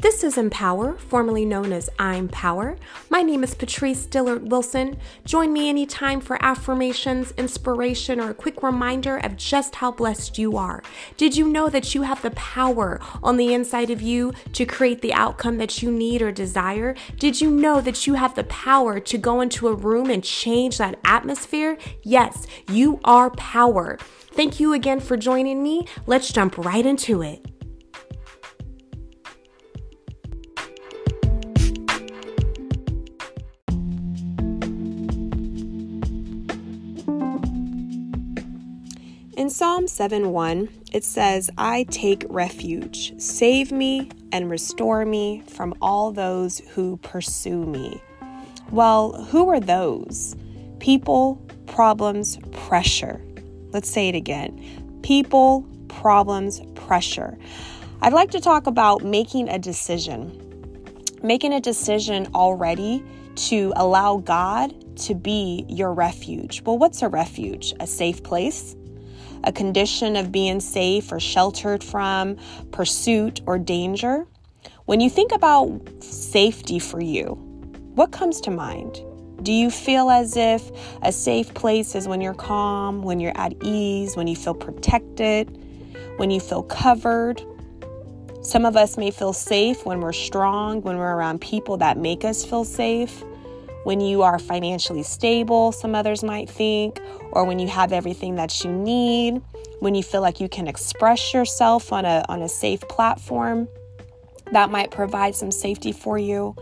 This 0.00 0.22
is 0.22 0.38
Empower, 0.38 0.96
formerly 0.96 1.44
known 1.44 1.72
as 1.72 1.90
I'm 1.98 2.28
Power. 2.28 2.76
My 3.10 3.22
name 3.22 3.42
is 3.42 3.56
Patrice 3.56 4.06
Dillard 4.06 4.48
Wilson. 4.48 4.96
Join 5.24 5.52
me 5.52 5.68
anytime 5.68 6.20
for 6.20 6.40
affirmations, 6.40 7.32
inspiration, 7.32 8.20
or 8.20 8.30
a 8.30 8.34
quick 8.34 8.62
reminder 8.62 9.16
of 9.16 9.36
just 9.36 9.74
how 9.74 9.90
blessed 9.90 10.38
you 10.38 10.56
are. 10.56 10.84
Did 11.16 11.36
you 11.36 11.48
know 11.48 11.68
that 11.68 11.96
you 11.96 12.02
have 12.02 12.22
the 12.22 12.30
power 12.30 13.00
on 13.24 13.38
the 13.38 13.52
inside 13.52 13.90
of 13.90 14.00
you 14.00 14.32
to 14.52 14.64
create 14.64 15.02
the 15.02 15.14
outcome 15.14 15.58
that 15.58 15.82
you 15.82 15.90
need 15.90 16.22
or 16.22 16.30
desire? 16.30 16.94
Did 17.18 17.40
you 17.40 17.50
know 17.50 17.80
that 17.80 18.06
you 18.06 18.14
have 18.14 18.36
the 18.36 18.44
power 18.44 19.00
to 19.00 19.18
go 19.18 19.40
into 19.40 19.66
a 19.66 19.74
room 19.74 20.10
and 20.10 20.22
change 20.22 20.78
that 20.78 21.00
atmosphere? 21.04 21.76
Yes, 22.04 22.46
you 22.70 23.00
are 23.02 23.30
power. 23.30 23.98
Thank 24.30 24.60
you 24.60 24.74
again 24.74 25.00
for 25.00 25.16
joining 25.16 25.60
me. 25.60 25.88
Let's 26.06 26.32
jump 26.32 26.56
right 26.56 26.86
into 26.86 27.20
it. 27.20 27.44
In 39.48 39.54
Psalm 39.54 39.86
7 39.86 40.30
1, 40.30 40.68
it 40.92 41.04
says, 41.04 41.48
I 41.56 41.84
take 41.84 42.26
refuge. 42.28 43.18
Save 43.18 43.72
me 43.72 44.10
and 44.30 44.50
restore 44.50 45.06
me 45.06 45.42
from 45.46 45.72
all 45.80 46.12
those 46.12 46.58
who 46.58 46.98
pursue 46.98 47.64
me. 47.64 48.02
Well, 48.70 49.14
who 49.30 49.48
are 49.48 49.58
those? 49.58 50.36
People, 50.80 51.36
problems, 51.66 52.36
pressure. 52.52 53.22
Let's 53.72 53.88
say 53.88 54.10
it 54.10 54.14
again 54.14 55.00
people, 55.02 55.66
problems, 55.88 56.60
pressure. 56.74 57.38
I'd 58.02 58.12
like 58.12 58.30
to 58.32 58.40
talk 58.40 58.66
about 58.66 59.02
making 59.02 59.48
a 59.48 59.58
decision. 59.58 60.30
Making 61.22 61.54
a 61.54 61.60
decision 61.60 62.28
already 62.34 63.02
to 63.48 63.72
allow 63.76 64.18
God 64.18 64.74
to 65.06 65.14
be 65.14 65.64
your 65.70 65.94
refuge. 65.94 66.60
Well, 66.66 66.76
what's 66.76 67.00
a 67.00 67.08
refuge? 67.08 67.72
A 67.80 67.86
safe 67.86 68.22
place? 68.22 68.76
A 69.44 69.52
condition 69.52 70.16
of 70.16 70.32
being 70.32 70.60
safe 70.60 71.10
or 71.12 71.20
sheltered 71.20 71.82
from 71.82 72.36
pursuit 72.72 73.40
or 73.46 73.58
danger. 73.58 74.26
When 74.86 75.00
you 75.00 75.10
think 75.10 75.32
about 75.32 75.80
safety 76.02 76.78
for 76.78 77.00
you, 77.00 77.34
what 77.94 78.12
comes 78.12 78.40
to 78.42 78.50
mind? 78.50 79.00
Do 79.42 79.52
you 79.52 79.70
feel 79.70 80.10
as 80.10 80.36
if 80.36 80.70
a 81.02 81.12
safe 81.12 81.54
place 81.54 81.94
is 81.94 82.08
when 82.08 82.20
you're 82.20 82.34
calm, 82.34 83.02
when 83.02 83.20
you're 83.20 83.36
at 83.36 83.54
ease, 83.62 84.16
when 84.16 84.26
you 84.26 84.34
feel 84.34 84.54
protected, 84.54 85.56
when 86.16 86.30
you 86.30 86.40
feel 86.40 86.62
covered? 86.62 87.42
Some 88.42 88.64
of 88.64 88.76
us 88.76 88.96
may 88.96 89.10
feel 89.10 89.32
safe 89.32 89.84
when 89.84 90.00
we're 90.00 90.12
strong, 90.12 90.82
when 90.82 90.96
we're 90.96 91.14
around 91.14 91.40
people 91.40 91.76
that 91.78 91.98
make 91.98 92.24
us 92.24 92.44
feel 92.44 92.64
safe 92.64 93.22
when 93.88 94.00
you 94.02 94.20
are 94.20 94.38
financially 94.38 95.02
stable, 95.02 95.72
some 95.72 95.94
others 95.94 96.22
might 96.22 96.50
think, 96.50 97.00
or 97.32 97.46
when 97.46 97.58
you 97.58 97.66
have 97.66 97.90
everything 97.90 98.34
that 98.34 98.62
you 98.62 98.70
need, 98.70 99.40
when 99.80 99.94
you 99.94 100.02
feel 100.02 100.20
like 100.20 100.40
you 100.40 100.48
can 100.50 100.68
express 100.68 101.32
yourself 101.32 101.90
on 101.90 102.04
a, 102.04 102.22
on 102.28 102.42
a 102.42 102.50
safe 102.50 102.82
platform, 102.82 103.66
that 104.52 104.70
might 104.70 104.90
provide 104.90 105.34
some 105.34 105.50
safety 105.50 105.90
for 105.90 106.18
you. 106.18 106.54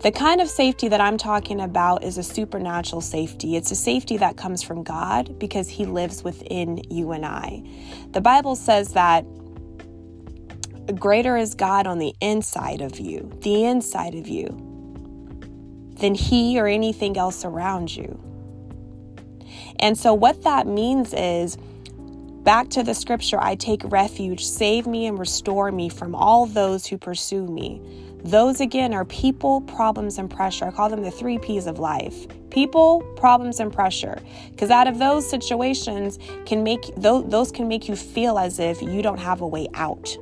The 0.00 0.10
kind 0.10 0.40
of 0.40 0.48
safety 0.48 0.88
that 0.88 0.98
I'm 0.98 1.18
talking 1.18 1.60
about 1.60 2.02
is 2.02 2.16
a 2.16 2.22
supernatural 2.22 3.02
safety. 3.02 3.54
It's 3.54 3.70
a 3.70 3.76
safety 3.76 4.16
that 4.16 4.38
comes 4.38 4.62
from 4.62 4.82
God 4.82 5.38
because 5.38 5.68
He 5.68 5.84
lives 5.84 6.24
within 6.24 6.80
you 6.90 7.12
and 7.12 7.26
I. 7.26 7.62
The 8.12 8.22
Bible 8.22 8.56
says 8.56 8.94
that 8.94 9.26
greater 10.98 11.36
is 11.36 11.54
God 11.54 11.86
on 11.86 11.98
the 11.98 12.14
inside 12.22 12.80
of 12.80 12.98
you, 12.98 13.30
the 13.42 13.64
inside 13.64 14.14
of 14.14 14.26
you, 14.26 14.75
than 15.98 16.14
he 16.14 16.58
or 16.58 16.66
anything 16.66 17.16
else 17.16 17.44
around 17.44 17.94
you. 17.94 18.22
And 19.78 19.96
so, 19.96 20.14
what 20.14 20.42
that 20.44 20.66
means 20.66 21.12
is 21.12 21.56
back 22.44 22.68
to 22.70 22.82
the 22.82 22.94
scripture 22.94 23.38
I 23.40 23.56
take 23.56 23.82
refuge, 23.84 24.44
save 24.44 24.86
me 24.86 25.06
and 25.06 25.18
restore 25.18 25.70
me 25.72 25.88
from 25.88 26.14
all 26.14 26.46
those 26.46 26.86
who 26.86 26.96
pursue 26.96 27.46
me. 27.46 27.80
Those 28.24 28.60
again 28.60 28.92
are 28.94 29.04
people, 29.04 29.60
problems, 29.62 30.18
and 30.18 30.30
pressure. 30.30 30.66
I 30.66 30.70
call 30.70 30.88
them 30.88 31.02
the 31.02 31.10
three 31.10 31.38
P's 31.38 31.66
of 31.66 31.78
life 31.78 32.26
people, 32.50 33.02
problems, 33.16 33.60
and 33.60 33.70
pressure. 33.72 34.18
Because 34.50 34.70
out 34.70 34.86
of 34.86 34.98
those 34.98 35.28
situations 35.28 36.18
can 36.46 36.62
make 36.62 36.82
those, 36.96 37.52
can 37.52 37.68
make 37.68 37.88
you 37.88 37.94
feel 37.94 38.38
as 38.38 38.58
if 38.58 38.80
you 38.80 39.02
don't 39.02 39.20
have 39.20 39.42
a 39.42 39.46
way 39.46 39.68
out. 39.74 40.16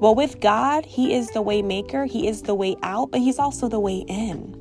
Well, 0.00 0.14
with 0.14 0.40
God, 0.40 0.84
He 0.84 1.14
is 1.14 1.30
the 1.30 1.40
way 1.40 1.62
maker, 1.62 2.04
He 2.04 2.26
is 2.26 2.42
the 2.42 2.54
way 2.54 2.76
out, 2.82 3.12
but 3.12 3.20
He's 3.20 3.38
also 3.38 3.68
the 3.68 3.80
way 3.80 4.04
in 4.08 4.55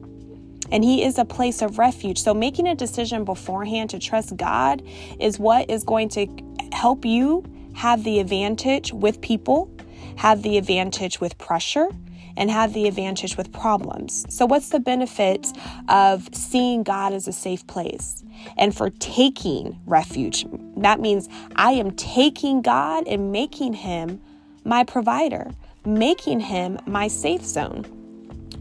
and 0.71 0.83
He 0.83 1.03
is 1.03 1.17
a 1.17 1.25
place 1.25 1.61
of 1.61 1.77
refuge. 1.77 2.19
So, 2.19 2.33
making 2.33 2.67
a 2.67 2.75
decision 2.75 3.23
beforehand 3.23 3.89
to 3.91 3.99
trust 3.99 4.35
God 4.37 4.83
is 5.19 5.39
what 5.39 5.69
is 5.69 5.83
going 5.83 6.09
to 6.09 6.27
help 6.71 7.05
you 7.05 7.43
have 7.75 8.03
the 8.03 8.19
advantage 8.19 8.93
with 8.93 9.21
people, 9.21 9.69
have 10.17 10.41
the 10.41 10.57
advantage 10.57 11.19
with 11.19 11.37
pressure, 11.37 11.89
and 12.37 12.51
have 12.51 12.73
the 12.73 12.87
advantage 12.87 13.37
with 13.37 13.51
problems. 13.51 14.25
So, 14.29 14.45
what's 14.45 14.69
the 14.69 14.79
benefit 14.79 15.47
of 15.87 16.29
seeing 16.33 16.83
God 16.83 17.13
as 17.13 17.27
a 17.27 17.33
safe 17.33 17.65
place? 17.67 18.23
And 18.57 18.75
for 18.75 18.89
taking 18.89 19.79
refuge, 19.85 20.45
that 20.77 20.99
means 20.99 21.29
I 21.55 21.71
am 21.71 21.91
taking 21.91 22.61
God 22.61 23.07
and 23.07 23.31
making 23.31 23.73
Him 23.73 24.21
my 24.63 24.83
provider, 24.83 25.51
making 25.85 26.41
Him 26.41 26.79
my 26.85 27.07
safe 27.07 27.43
zone. 27.43 27.85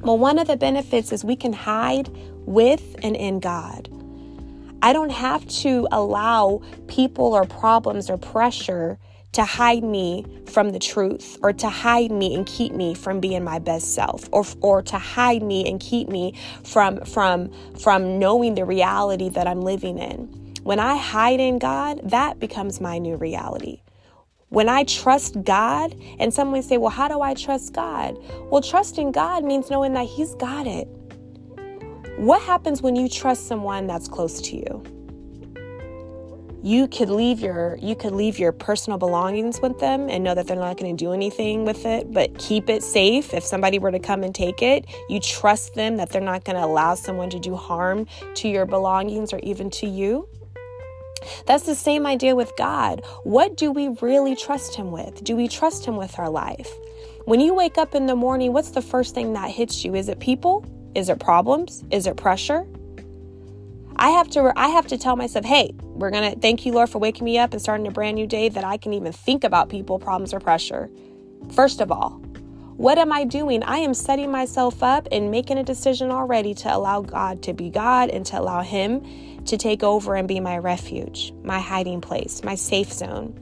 Well, 0.04 0.19
one 0.19 0.38
of 0.38 0.47
the 0.47 0.59
benefits 0.59 1.12
is 1.12 1.25
we 1.25 1.34
can 1.34 1.54
hide 1.54 2.10
with 2.44 2.94
and 3.03 3.16
in 3.16 3.41
God. 3.41 3.88
I 4.82 4.92
don't 4.92 5.10
have 5.10 5.48
to 5.62 5.88
allow 5.91 6.60
people 6.88 7.32
or 7.32 7.47
problems 7.47 8.10
or 8.10 8.19
pressure 8.19 8.98
to 9.32 9.44
hide 9.47 9.82
me 9.82 10.26
from 10.44 10.72
the 10.72 10.78
truth 10.78 11.38
or 11.42 11.54
to 11.54 11.70
hide 11.70 12.12
me 12.12 12.34
and 12.34 12.44
keep 12.44 12.75
me 12.75 12.92
from 12.92 13.19
being 13.19 13.42
my 13.42 13.59
best 13.59 13.94
self 13.94 14.28
or 14.31 14.44
or 14.60 14.82
to 14.82 14.98
hide 14.98 15.42
me 15.42 15.66
and 15.66 15.81
keep 15.81 16.10
me 16.10 16.34
from 16.65 17.00
from 17.06 17.50
from 17.78 18.19
knowing 18.19 18.56
the 18.56 18.66
reality 18.66 19.31
that 19.31 19.47
I'm 19.47 19.62
living 19.62 19.97
in. 19.97 20.26
When 20.65 20.81
I 20.81 20.98
hide 20.98 21.41
in 21.41 21.59
God, 21.59 22.00
that 22.04 22.38
becomes 22.41 22.78
my 22.78 22.98
new 22.98 23.16
reality. 23.16 23.81
When 24.54 24.69
I 24.69 24.84
trust 24.84 25.42
God, 25.42 25.97
and 26.20 26.32
someone 26.32 26.62
say, 26.62 26.76
Well, 26.76 26.88
how 26.88 27.09
do 27.09 27.20
I 27.20 27.34
trust 27.34 27.72
God? 27.72 28.16
Well, 28.53 28.62
trusting 28.62 29.10
God 29.10 29.42
means 29.42 29.69
knowing 29.69 29.94
that 29.94 30.06
He's 30.06 30.37
got 30.37 30.69
it. 30.69 30.87
What 32.19 32.41
happens 32.41 32.81
when 32.81 32.94
you 32.94 33.09
trust 33.09 33.48
someone 33.48 33.88
that's 33.88 34.06
close 34.06 34.41
to 34.42 34.56
you? 34.56 34.84
You 36.62 36.87
could 36.87 37.10
leave 37.10 37.41
your 37.41 37.81
you 37.82 37.97
could 37.97 38.12
leave 38.12 38.38
your 38.38 38.53
personal 38.53 38.97
belongings 38.97 39.60
with 39.60 39.81
them 39.81 40.09
and 40.09 40.22
know 40.22 40.37
that 40.37 40.47
they're 40.47 40.54
not 40.54 40.76
going 40.76 40.97
to 40.97 41.04
do 41.04 41.12
anything 41.12 41.65
with 41.65 41.84
it, 41.84 42.12
but 42.12 42.38
keep 42.38 42.71
it 42.71 42.84
safe. 42.84 43.34
If 43.34 43.42
somebody 43.42 43.81
were 43.81 43.91
to 43.91 43.98
come 43.98 44.22
and 44.22 44.32
take 44.32 44.62
it, 44.62 44.86
you 45.09 45.19
trust 45.19 45.75
them 45.75 45.97
that 45.97 46.10
they're 46.10 46.22
not 46.22 46.44
going 46.44 46.54
to 46.54 46.65
allow 46.65 46.94
someone 46.94 47.28
to 47.31 47.41
do 47.41 47.56
harm 47.56 48.06
to 48.36 48.48
your 48.48 48.66
belongings 48.66 49.32
or 49.32 49.41
even 49.41 49.69
to 49.71 49.88
you. 49.88 50.28
That's 51.47 51.65
the 51.65 51.75
same 51.75 52.07
idea 52.07 52.35
with 52.35 52.53
God. 52.57 53.03
What 53.23 53.57
do 53.57 53.73
we 53.73 53.89
really 54.01 54.37
trust 54.37 54.75
Him 54.75 54.91
with? 54.91 55.23
Do 55.25 55.37
we 55.37 55.49
trust 55.49 55.85
Him 55.85 55.97
with 55.97 56.19
our 56.19 56.31
life? 56.31 56.71
When 57.25 57.41
you 57.41 57.55
wake 57.55 57.79
up 57.79 57.95
in 57.95 58.07
the 58.07 58.17
morning, 58.17 58.53
what's 58.53 58.71
the 58.71 58.83
first 58.83 59.15
thing 59.15 59.33
that 59.33 59.51
hits 59.51 59.84
you? 59.84 59.95
Is 59.95 60.09
it 60.09 60.21
people? 60.21 60.65
Is 60.95 61.09
it 61.09 61.19
problems? 61.19 61.84
Is 61.91 62.07
it 62.07 62.17
pressure? 62.17 62.67
I 63.97 64.11
have 64.11 64.29
to 64.31 64.53
I 64.57 64.69
have 64.69 64.87
to 64.89 64.99
tell 64.99 65.17
myself, 65.17 65.45
"Hey, 65.45 65.75
we're 65.83 66.11
going 66.11 66.33
to 66.33 66.39
thank 66.39 66.67
you 66.67 66.73
Lord 66.73 66.91
for 66.91 66.99
waking 66.99 67.25
me 67.25 67.39
up 67.39 67.53
and 67.53 67.63
starting 67.63 67.87
a 67.87 67.91
brand 67.91 68.17
new 68.17 68.27
day 68.27 68.49
that 68.49 68.65
I 68.65 68.77
can 68.77 68.93
even 68.93 69.13
think 69.13 69.45
about 69.45 69.69
people, 69.69 69.99
problems 69.99 70.34
or 70.34 70.41
pressure." 70.41 70.91
First 71.53 71.81
of 71.81 71.93
all, 71.93 72.21
what 72.76 72.98
am 72.98 73.12
I 73.12 73.24
doing? 73.24 73.62
I 73.62 73.78
am 73.78 73.94
setting 73.94 74.32
myself 74.32 74.82
up 74.82 75.06
and 75.12 75.30
making 75.30 75.59
a 75.59 75.62
decision 75.62 76.10
already 76.10 76.54
to 76.54 76.74
allow 76.74 77.03
God 77.03 77.42
to 77.44 77.53
be 77.53 77.71
God 77.71 78.10
and 78.10 78.26
to 78.26 78.41
allow 78.41 78.62
Him 78.62 79.44
to 79.44 79.56
take 79.56 79.84
over 79.84 80.16
and 80.16 80.26
be 80.26 80.41
my 80.41 80.59
refuge, 80.59 81.32
my 81.44 81.60
hiding 81.60 82.00
place, 82.00 82.42
my 82.42 82.56
safe 82.56 82.92
zone. 82.92 83.38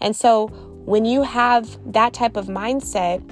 And 0.00 0.14
so 0.14 0.48
when 0.84 1.04
you 1.04 1.22
have 1.22 1.78
that 1.92 2.12
type 2.12 2.36
of 2.36 2.46
mindset, 2.46 3.22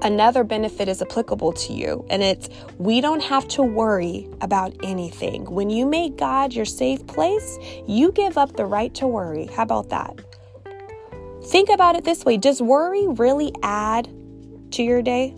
another 0.00 0.44
benefit 0.44 0.88
is 0.88 1.02
applicable 1.02 1.52
to 1.52 1.74
you. 1.74 2.06
And 2.08 2.22
it's 2.22 2.48
we 2.78 3.02
don't 3.02 3.22
have 3.22 3.46
to 3.48 3.62
worry 3.62 4.28
about 4.40 4.74
anything. 4.82 5.44
When 5.44 5.68
you 5.68 5.84
make 5.84 6.16
God 6.16 6.54
your 6.54 6.64
safe 6.64 7.06
place, 7.06 7.58
you 7.86 8.12
give 8.12 8.38
up 8.38 8.56
the 8.56 8.64
right 8.64 8.94
to 8.94 9.06
worry. 9.06 9.46
How 9.46 9.64
about 9.64 9.90
that? 9.90 10.18
Think 11.44 11.68
about 11.68 11.96
it 11.96 12.04
this 12.04 12.24
way 12.24 12.38
Does 12.38 12.62
worry 12.62 13.06
really 13.08 13.52
add 13.62 14.08
to 14.72 14.82
your 14.82 15.02
day? 15.02 15.34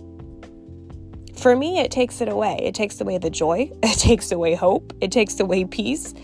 For 1.36 1.54
me, 1.54 1.80
it 1.80 1.90
takes 1.90 2.20
it 2.20 2.28
away. 2.28 2.58
It 2.62 2.74
takes 2.74 3.00
away 3.00 3.18
the 3.18 3.30
joy, 3.30 3.70
it 3.82 3.98
takes 3.98 4.32
away 4.32 4.54
hope, 4.54 4.92
it 5.00 5.12
takes 5.12 5.40
away 5.40 5.64
peace. 5.64 6.14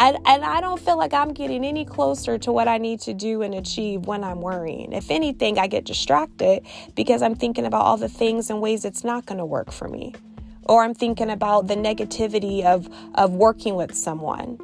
And, 0.00 0.16
and 0.26 0.44
I 0.44 0.60
don't 0.60 0.80
feel 0.80 0.96
like 0.96 1.12
I'm 1.12 1.32
getting 1.32 1.64
any 1.64 1.84
closer 1.84 2.38
to 2.38 2.52
what 2.52 2.68
I 2.68 2.78
need 2.78 3.00
to 3.00 3.14
do 3.14 3.42
and 3.42 3.52
achieve 3.52 4.06
when 4.06 4.22
I'm 4.22 4.40
worrying. 4.40 4.92
If 4.92 5.10
anything, 5.10 5.58
I 5.58 5.66
get 5.66 5.84
distracted 5.84 6.64
because 6.94 7.20
I'm 7.20 7.34
thinking 7.34 7.64
about 7.64 7.82
all 7.82 7.96
the 7.96 8.08
things 8.08 8.48
and 8.48 8.60
ways 8.60 8.84
it's 8.84 9.02
not 9.02 9.26
going 9.26 9.38
to 9.38 9.44
work 9.44 9.72
for 9.72 9.88
me. 9.88 10.14
Or 10.66 10.84
I'm 10.84 10.94
thinking 10.94 11.30
about 11.30 11.66
the 11.66 11.74
negativity 11.74 12.64
of, 12.64 12.88
of 13.16 13.32
working 13.32 13.74
with 13.74 13.92
someone. 13.94 14.58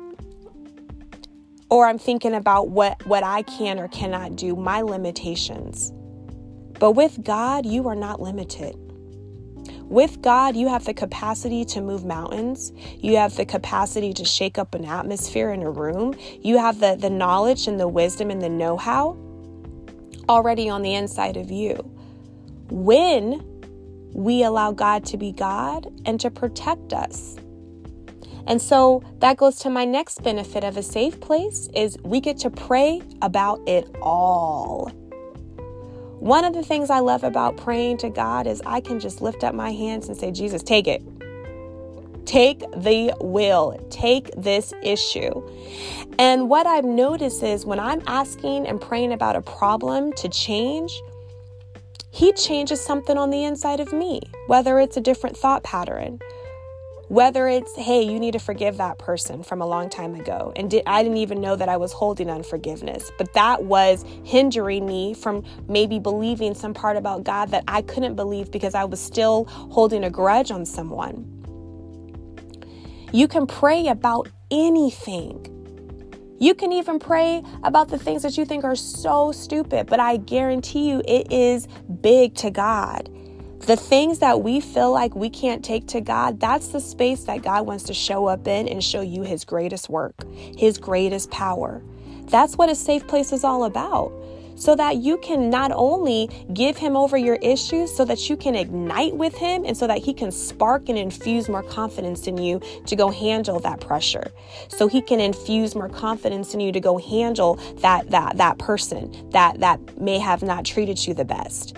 Or 1.68 1.88
I'm 1.88 1.98
thinking 1.98 2.34
about 2.34 2.68
what, 2.68 3.04
what 3.06 3.24
I 3.24 3.42
can 3.42 3.80
or 3.80 3.88
cannot 3.88 4.36
do, 4.36 4.54
my 4.54 4.82
limitations. 4.82 5.92
But 6.84 6.90
with 6.90 7.24
God, 7.24 7.64
you 7.64 7.88
are 7.88 7.94
not 7.94 8.20
limited. 8.20 8.76
With 9.84 10.20
God, 10.20 10.54
you 10.54 10.68
have 10.68 10.84
the 10.84 10.92
capacity 10.92 11.64
to 11.64 11.80
move 11.80 12.04
mountains. 12.04 12.74
You 12.98 13.16
have 13.16 13.34
the 13.36 13.46
capacity 13.46 14.12
to 14.12 14.24
shake 14.26 14.58
up 14.58 14.74
an 14.74 14.84
atmosphere 14.84 15.50
in 15.50 15.62
a 15.62 15.70
room. 15.70 16.14
You 16.42 16.58
have 16.58 16.80
the, 16.80 16.94
the 16.94 17.08
knowledge 17.08 17.68
and 17.68 17.80
the 17.80 17.88
wisdom 17.88 18.30
and 18.30 18.42
the 18.42 18.50
know 18.50 18.76
how 18.76 19.16
already 20.28 20.68
on 20.68 20.82
the 20.82 20.92
inside 20.92 21.38
of 21.38 21.50
you. 21.50 21.76
When 22.68 23.42
we 24.12 24.42
allow 24.42 24.70
God 24.72 25.06
to 25.06 25.16
be 25.16 25.32
God 25.32 25.86
and 26.04 26.20
to 26.20 26.30
protect 26.30 26.92
us. 26.92 27.38
And 28.46 28.60
so 28.60 29.02
that 29.20 29.38
goes 29.38 29.56
to 29.60 29.70
my 29.70 29.86
next 29.86 30.22
benefit 30.22 30.64
of 30.64 30.76
a 30.76 30.82
safe 30.82 31.18
place 31.18 31.66
is 31.74 31.96
we 32.04 32.20
get 32.20 32.36
to 32.40 32.50
pray 32.50 33.00
about 33.22 33.66
it 33.66 33.88
all. 34.02 34.92
One 36.24 36.46
of 36.46 36.54
the 36.54 36.62
things 36.62 36.88
I 36.88 37.00
love 37.00 37.22
about 37.22 37.58
praying 37.58 37.98
to 37.98 38.08
God 38.08 38.46
is 38.46 38.62
I 38.64 38.80
can 38.80 38.98
just 38.98 39.20
lift 39.20 39.44
up 39.44 39.54
my 39.54 39.72
hands 39.72 40.08
and 40.08 40.16
say, 40.16 40.30
Jesus, 40.30 40.62
take 40.62 40.88
it. 40.88 41.02
Take 42.24 42.60
the 42.60 43.14
will. 43.20 43.78
Take 43.90 44.30
this 44.34 44.72
issue. 44.82 45.46
And 46.18 46.48
what 46.48 46.66
I've 46.66 46.86
noticed 46.86 47.42
is 47.42 47.66
when 47.66 47.78
I'm 47.78 48.00
asking 48.06 48.66
and 48.66 48.80
praying 48.80 49.12
about 49.12 49.36
a 49.36 49.42
problem 49.42 50.14
to 50.14 50.30
change, 50.30 50.98
He 52.10 52.32
changes 52.32 52.80
something 52.80 53.18
on 53.18 53.28
the 53.28 53.44
inside 53.44 53.80
of 53.80 53.92
me, 53.92 54.22
whether 54.46 54.78
it's 54.78 54.96
a 54.96 55.02
different 55.02 55.36
thought 55.36 55.62
pattern, 55.62 56.20
whether 57.08 57.48
it's, 57.48 57.74
hey, 57.76 58.02
you 58.02 58.18
need 58.18 58.32
to 58.32 58.38
forgive 58.38 58.76
that 58.78 58.98
person 58.98 59.42
from 59.42 59.60
a 59.60 59.66
long 59.66 59.90
time 59.90 60.14
ago. 60.14 60.52
And 60.56 60.70
did, 60.70 60.82
I 60.86 61.02
didn't 61.02 61.18
even 61.18 61.40
know 61.40 61.56
that 61.56 61.68
I 61.68 61.76
was 61.76 61.92
holding 61.92 62.30
unforgiveness, 62.30 63.10
but 63.18 63.32
that 63.34 63.64
was 63.64 64.04
hindering 64.24 64.86
me 64.86 65.14
from 65.14 65.44
maybe 65.68 65.98
believing 65.98 66.54
some 66.54 66.74
part 66.74 66.96
about 66.96 67.24
God 67.24 67.50
that 67.50 67.64
I 67.68 67.82
couldn't 67.82 68.14
believe 68.14 68.50
because 68.50 68.74
I 68.74 68.84
was 68.84 69.00
still 69.00 69.44
holding 69.44 70.04
a 70.04 70.10
grudge 70.10 70.50
on 70.50 70.64
someone. 70.64 71.30
You 73.12 73.28
can 73.28 73.46
pray 73.46 73.86
about 73.88 74.28
anything. 74.50 75.50
You 76.40 76.54
can 76.54 76.72
even 76.72 76.98
pray 76.98 77.42
about 77.62 77.88
the 77.88 77.98
things 77.98 78.22
that 78.22 78.36
you 78.36 78.44
think 78.44 78.64
are 78.64 78.74
so 78.74 79.30
stupid, 79.30 79.86
but 79.86 80.00
I 80.00 80.16
guarantee 80.16 80.90
you 80.90 81.00
it 81.06 81.30
is 81.32 81.68
big 82.00 82.34
to 82.36 82.50
God. 82.50 83.08
The 83.66 83.76
things 83.76 84.18
that 84.18 84.42
we 84.42 84.60
feel 84.60 84.92
like 84.92 85.14
we 85.16 85.30
can't 85.30 85.64
take 85.64 85.86
to 85.88 86.02
God, 86.02 86.38
that's 86.38 86.68
the 86.68 86.80
space 86.80 87.24
that 87.24 87.40
God 87.40 87.66
wants 87.66 87.84
to 87.84 87.94
show 87.94 88.26
up 88.26 88.46
in 88.46 88.68
and 88.68 88.84
show 88.84 89.00
you 89.00 89.22
His 89.22 89.46
greatest 89.46 89.88
work, 89.88 90.14
His 90.58 90.76
greatest 90.76 91.30
power. 91.30 91.82
That's 92.26 92.58
what 92.58 92.68
a 92.68 92.74
safe 92.74 93.06
place 93.06 93.32
is 93.32 93.42
all 93.42 93.64
about. 93.64 94.12
So 94.56 94.76
that 94.76 94.98
you 94.98 95.16
can 95.16 95.48
not 95.48 95.72
only 95.72 96.28
give 96.52 96.76
him 96.76 96.94
over 96.94 97.16
your 97.16 97.36
issues, 97.36 97.92
so 97.92 98.04
that 98.04 98.28
you 98.30 98.36
can 98.36 98.54
ignite 98.54 99.16
with 99.16 99.34
him 99.34 99.64
and 99.64 99.76
so 99.76 99.88
that 99.88 99.98
he 99.98 100.14
can 100.14 100.30
spark 100.30 100.88
and 100.88 100.96
infuse 100.96 101.48
more 101.48 101.64
confidence 101.64 102.28
in 102.28 102.36
you 102.38 102.60
to 102.86 102.94
go 102.94 103.10
handle 103.10 103.58
that 103.60 103.80
pressure. 103.80 104.30
So 104.68 104.86
he 104.86 105.00
can 105.00 105.18
infuse 105.18 105.74
more 105.74 105.88
confidence 105.88 106.54
in 106.54 106.60
you 106.60 106.70
to 106.70 106.80
go 106.80 106.98
handle 106.98 107.56
that 107.78 108.10
that 108.10 108.36
that 108.36 108.58
person 108.58 109.30
that 109.30 109.58
that 109.58 110.00
may 110.00 110.20
have 110.20 110.42
not 110.42 110.64
treated 110.64 111.04
you 111.04 111.14
the 111.14 111.24
best. 111.24 111.76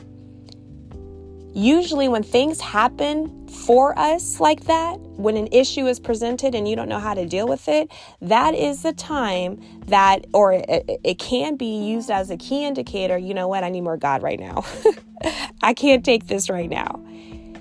Usually, 1.57 2.07
when 2.07 2.23
things 2.23 2.61
happen 2.61 3.49
for 3.49 3.99
us 3.99 4.41
like 4.41 4.65
that, 4.65 5.01
when 5.17 5.39
an 5.39 5.49
issue 5.53 5.87
is 5.87 5.99
presented 5.99 6.55
and 6.55 6.69
you 6.69 6.77
don't 6.77 6.87
know 6.87 6.99
how 6.99 7.15
to 7.15 7.25
deal 7.25 7.49
with 7.49 7.67
it, 7.67 7.91
that 8.21 8.55
is 8.55 8.83
the 8.83 8.93
time 8.93 9.59
that, 9.87 10.27
or 10.35 10.53
it, 10.53 10.85
it 11.03 11.19
can 11.19 11.57
be 11.57 11.83
used 11.83 12.11
as 12.11 12.29
a 12.29 12.37
key 12.37 12.67
indicator. 12.67 13.17
You 13.17 13.33
know 13.33 13.49
what? 13.49 13.65
I 13.65 13.71
need 13.71 13.81
more 13.81 13.97
God 13.97 14.23
right 14.23 14.39
now. 14.39 14.67
I 15.63 15.73
can't 15.73 16.05
take 16.05 16.27
this 16.27 16.51
right 16.51 16.69
now. 16.69 17.03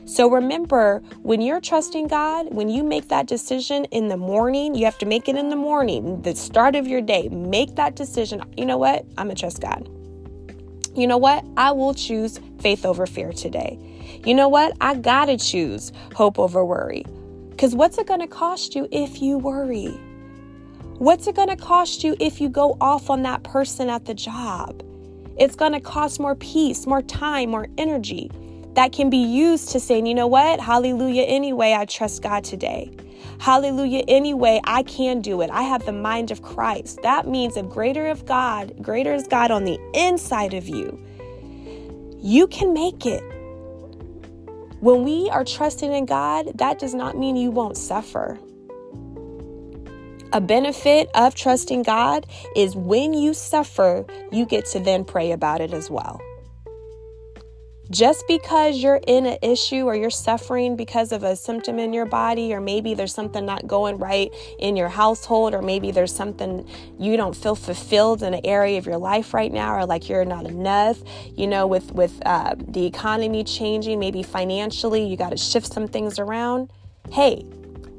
So 0.04 0.30
remember, 0.30 1.00
when 1.22 1.40
you're 1.40 1.62
trusting 1.62 2.10
God, 2.10 2.54
when 2.54 2.68
you 2.68 2.84
make 2.84 3.08
that 3.08 3.28
decision 3.28 3.86
in 3.86 4.10
the 4.10 4.18
morning, 4.18 4.76
you 4.76 4.84
have 4.84 4.98
to 4.98 5.06
make 5.06 5.30
it 5.30 5.38
in 5.38 5.48
the 5.48 5.56
morning, 5.56 6.22
the 6.22 6.36
start 6.36 6.76
of 6.76 6.86
your 6.86 7.00
day. 7.00 7.30
Make 7.30 7.76
that 7.76 7.96
decision. 7.96 8.44
You 8.58 8.66
know 8.66 8.78
what? 8.78 9.06
I'm 9.18 9.28
going 9.28 9.38
to 9.38 9.40
trust 9.40 9.62
God. 9.62 9.90
You 10.96 11.08
know 11.08 11.18
what? 11.18 11.44
I 11.58 11.72
will 11.72 11.94
choose 11.94 12.40
faith 12.60 12.86
over 12.86 13.06
fear 13.06 13.34
today. 13.34 13.78
You 14.26 14.34
know 14.34 14.48
what? 14.48 14.76
I 14.80 14.96
gotta 14.96 15.38
choose 15.38 15.92
hope 16.14 16.40
over 16.40 16.64
worry. 16.64 17.06
Because 17.50 17.76
what's 17.76 17.98
it 17.98 18.08
gonna 18.08 18.28
cost 18.28 18.76
you 18.76 18.88
if 18.92 19.22
you 19.22 19.38
worry? 19.38 19.98
What's 20.98 21.28
it 21.28 21.36
gonna 21.36 21.58
cost 21.58 22.04
you 22.04 22.16
if 22.20 22.40
you 22.40 22.48
go 22.48 22.78
off 22.80 23.10
on 23.10 23.24
that 23.24 23.44
person 23.44 23.90
at 23.90 24.06
the 24.06 24.14
job? 24.14 24.84
It's 25.38 25.56
gonna 25.56 25.82
cost 25.82 26.20
more 26.20 26.36
peace, 26.36 26.88
more 26.88 27.02
time, 27.02 27.52
more 27.52 27.68
energy 27.78 28.32
that 28.76 28.94
can 28.94 29.10
be 29.10 29.18
used 29.18 29.70
to 29.70 29.80
saying, 29.80 30.06
you 30.06 30.16
know 30.16 30.28
what? 30.28 30.60
Hallelujah, 30.60 31.24
anyway, 31.24 31.74
I 31.74 31.86
trust 31.86 32.22
God 32.22 32.44
today. 32.44 32.92
Hallelujah. 33.40 34.04
Anyway, 34.08 34.60
I 34.64 34.84
can 34.84 35.22
do 35.22 35.42
it. 35.42 35.50
I 35.52 35.64
have 35.64 35.86
the 35.86 35.92
mind 35.92 36.32
of 36.32 36.42
Christ. 36.42 37.00
That 37.04 37.28
means 37.28 37.58
if 37.58 37.68
greater 37.70 38.08
of 38.08 38.26
God, 38.26 38.74
greater 38.82 39.14
is 39.14 39.28
God 39.28 39.52
on 39.52 39.66
the 39.66 39.80
inside 39.94 40.54
of 40.54 40.68
you, 40.68 41.00
you 42.20 42.48
can 42.48 42.74
make 42.74 43.06
it. 43.06 43.24
When 44.80 45.04
we 45.04 45.30
are 45.30 45.44
trusting 45.44 45.92
in 45.92 46.06
God, 46.06 46.58
that 46.58 46.80
does 46.80 46.94
not 46.94 47.18
mean 47.18 47.36
you 47.36 47.52
won't 47.52 47.78
suffer. 47.78 48.40
A 50.34 50.42
benefit 50.42 51.10
of 51.16 51.34
trusting 51.34 51.84
God 51.84 52.26
is 52.56 52.76
when 52.76 53.14
you 53.14 53.34
suffer, 53.34 54.06
you 54.32 54.46
get 54.46 54.66
to 54.68 54.80
then 54.80 55.06
pray 55.06 55.32
about 55.32 55.62
it 55.62 55.74
as 55.74 55.90
well. 55.90 56.20
Just 57.92 58.24
because 58.28 58.78
you're 58.78 59.00
in 59.06 59.28
an 59.28 59.38
issue 59.44 59.86
or 59.86 59.96
you're 59.96 60.10
suffering 60.10 60.76
because 60.76 61.12
of 61.12 61.24
a 61.24 61.36
symptom 61.36 61.78
in 61.78 61.94
your 61.94 62.06
body, 62.06 62.52
or 62.54 62.60
maybe 62.60 62.96
there's 62.96 63.14
something 63.14 63.46
not 63.46 63.68
going 63.68 64.00
right 64.00 64.32
in 64.58 64.76
your 64.76 64.90
household, 64.90 65.54
or 65.54 65.62
maybe 65.62 65.92
there's 65.92 66.14
something 66.14 66.68
you 66.98 67.16
don't 67.16 67.36
feel 67.36 67.56
fulfilled 67.56 68.24
in 68.24 68.34
an 68.34 68.42
area 68.44 68.80
of 68.80 68.88
your 68.88 68.98
life 68.98 69.34
right 69.36 69.54
now, 69.54 69.76
or 69.76 69.86
like 69.86 70.10
you're 70.10 70.26
not 70.26 70.48
enough, 70.48 70.98
you 71.36 71.46
know, 71.46 71.68
with 71.68 71.92
with 71.92 72.20
uh, 72.26 72.56
the 72.58 72.86
economy 72.86 73.44
changing, 73.44 74.00
maybe 74.00 74.24
financially, 74.24 75.06
you 75.06 75.16
got 75.16 75.30
to 75.30 75.38
shift 75.38 75.72
some 75.72 75.88
things 75.88 76.18
around. 76.18 76.72
Hey, 77.12 77.46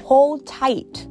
hold 0.02 0.46
tight. 0.46 1.06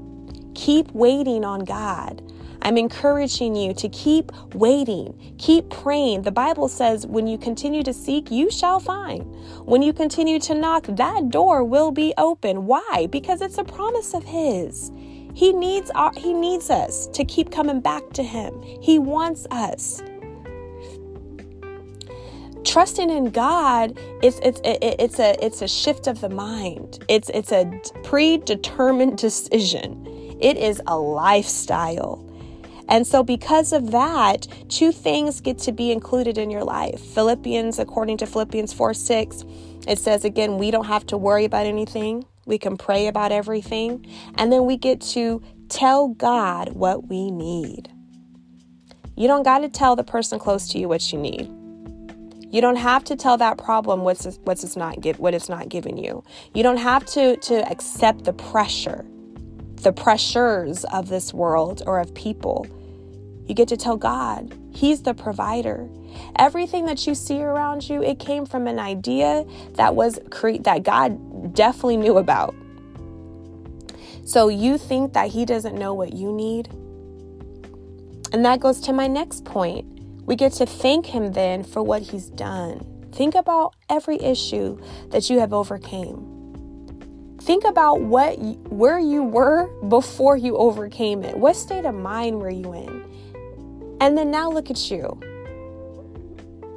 Keep 0.53 0.91
waiting 0.91 1.45
on 1.45 1.61
God. 1.61 2.21
I'm 2.65 2.77
encouraging 2.77 3.55
you 3.55 3.75
to 3.75 3.87
keep 3.89 4.31
waiting, 4.55 5.35
keep 5.37 5.69
praying. 5.69 6.23
The 6.23 6.31
Bible 6.31 6.67
says, 6.67 7.05
when 7.05 7.27
you 7.27 7.37
continue 7.37 7.83
to 7.83 7.93
seek, 7.93 8.31
you 8.31 8.49
shall 8.49 8.79
find. 8.79 9.21
When 9.67 9.83
you 9.83 9.93
continue 9.93 10.39
to 10.39 10.55
knock, 10.55 10.87
that 10.87 11.29
door 11.29 11.63
will 11.63 11.91
be 11.91 12.15
open. 12.17 12.65
Why? 12.65 13.07
Because 13.11 13.41
it's 13.41 13.59
a 13.59 13.63
promise 13.63 14.15
of 14.15 14.23
His. 14.23 14.91
He 15.35 15.53
needs 15.53 15.91
our, 15.91 16.11
he 16.17 16.33
needs 16.33 16.71
us 16.71 17.05
to 17.07 17.23
keep 17.23 17.51
coming 17.51 17.81
back 17.81 18.09
to 18.13 18.23
him. 18.23 18.59
He 18.81 18.97
wants 18.97 19.45
us. 19.51 20.01
Trusting 22.63 23.11
in 23.11 23.29
God 23.29 23.99
it's 24.23 24.39
it's 24.41 24.59
it's 24.63 25.19
a 25.19 25.45
it's 25.45 25.61
a 25.61 25.67
shift 25.67 26.07
of 26.07 26.21
the 26.21 26.29
mind. 26.29 27.05
It's 27.09 27.29
it's 27.29 27.51
a 27.51 27.69
predetermined 28.03 29.19
decision. 29.19 30.07
It 30.41 30.57
is 30.57 30.81
a 30.87 30.97
lifestyle. 30.97 32.24
And 32.87 33.05
so, 33.07 33.23
because 33.23 33.73
of 33.73 33.91
that, 33.91 34.47
two 34.69 34.91
things 34.91 35.41
get 35.41 35.57
to 35.59 35.71
be 35.71 35.91
included 35.91 36.37
in 36.37 36.51
your 36.51 36.63
life. 36.63 36.99
Philippians, 36.99 37.79
according 37.79 38.17
to 38.17 38.25
Philippians 38.25 38.73
4 38.73 38.93
6, 38.93 39.43
it 39.87 39.99
says 39.99 40.25
again, 40.25 40.57
we 40.57 40.71
don't 40.71 40.85
have 40.85 41.05
to 41.07 41.17
worry 41.17 41.45
about 41.45 41.65
anything. 41.65 42.25
We 42.45 42.57
can 42.57 42.77
pray 42.77 43.07
about 43.07 43.31
everything. 43.31 44.05
And 44.35 44.51
then 44.51 44.65
we 44.65 44.77
get 44.77 45.01
to 45.01 45.41
tell 45.69 46.09
God 46.09 46.73
what 46.73 47.07
we 47.07 47.31
need. 47.31 47.89
You 49.15 49.27
don't 49.27 49.43
got 49.43 49.59
to 49.59 49.69
tell 49.69 49.95
the 49.95 50.03
person 50.03 50.39
close 50.39 50.67
to 50.69 50.79
you 50.79 50.87
what 50.87 51.11
you 51.11 51.19
need. 51.19 51.49
You 52.51 52.61
don't 52.61 52.75
have 52.75 53.03
to 53.05 53.15
tell 53.15 53.37
that 53.37 53.57
problem 53.57 54.01
what's 54.01 54.37
what's 54.43 54.63
it's 54.63 54.75
not 54.75 55.03
what 55.17 55.33
it's 55.33 55.49
not 55.49 55.69
giving 55.69 55.97
you. 55.97 56.23
You 56.53 56.63
don't 56.63 56.77
have 56.77 57.05
to 57.07 57.35
to 57.37 57.69
accept 57.69 58.25
the 58.25 58.33
pressure 58.33 59.05
the 59.85 59.93
pressures 59.93 60.83
of 60.85 61.09
this 61.09 61.31
world 61.31 61.83
or 61.85 61.99
of 61.99 62.11
people. 62.15 62.65
You 63.45 63.53
get 63.53 63.67
to 63.67 63.77
tell 63.77 63.97
God, 63.97 64.57
He's 64.71 65.03
the 65.03 65.13
provider. 65.13 65.87
Everything 66.37 66.87
that 66.87 67.05
you 67.05 67.13
see 67.13 67.39
around 67.39 67.87
you, 67.87 68.01
it 68.01 68.17
came 68.17 68.47
from 68.47 68.65
an 68.65 68.79
idea 68.79 69.45
that 69.73 69.95
was 69.95 70.19
cre- 70.31 70.57
that 70.61 70.81
God 70.81 71.53
definitely 71.53 71.97
knew 71.97 72.17
about. 72.17 72.55
So 74.25 74.47
you 74.49 74.79
think 74.79 75.13
that 75.13 75.29
He 75.29 75.45
doesn't 75.45 75.75
know 75.75 75.93
what 75.93 76.13
you 76.13 76.33
need? 76.33 76.67
And 78.33 78.43
that 78.43 78.59
goes 78.59 78.81
to 78.81 78.91
my 78.91 79.05
next 79.05 79.45
point. 79.45 79.85
We 80.25 80.35
get 80.35 80.53
to 80.53 80.65
thank 80.65 81.05
Him 81.05 81.33
then 81.33 81.63
for 81.63 81.83
what 81.83 82.01
He's 82.01 82.31
done. 82.31 82.83
Think 83.11 83.35
about 83.35 83.75
every 83.87 84.19
issue 84.19 84.81
that 85.11 85.29
you 85.29 85.39
have 85.39 85.53
overcame. 85.53 86.34
Think 87.45 87.63
about 87.63 88.01
what 88.01 88.39
where 88.71 88.97
you 88.97 89.21
were 89.21 89.67
before 89.87 90.35
you 90.35 90.57
overcame 90.57 91.23
it. 91.23 91.37
What 91.37 91.55
state 91.55 91.85
of 91.85 91.93
mind 91.93 92.41
were 92.41 92.49
you 92.49 92.73
in? 92.73 93.05
And 94.01 94.17
then 94.17 94.31
now 94.31 94.49
look 94.49 94.71
at 94.71 94.89
you. 94.89 95.19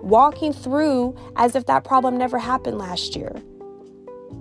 Walking 0.02 0.52
through 0.52 1.16
as 1.36 1.56
if 1.56 1.64
that 1.66 1.84
problem 1.84 2.18
never 2.18 2.38
happened 2.38 2.76
last 2.76 3.16
year. 3.16 3.32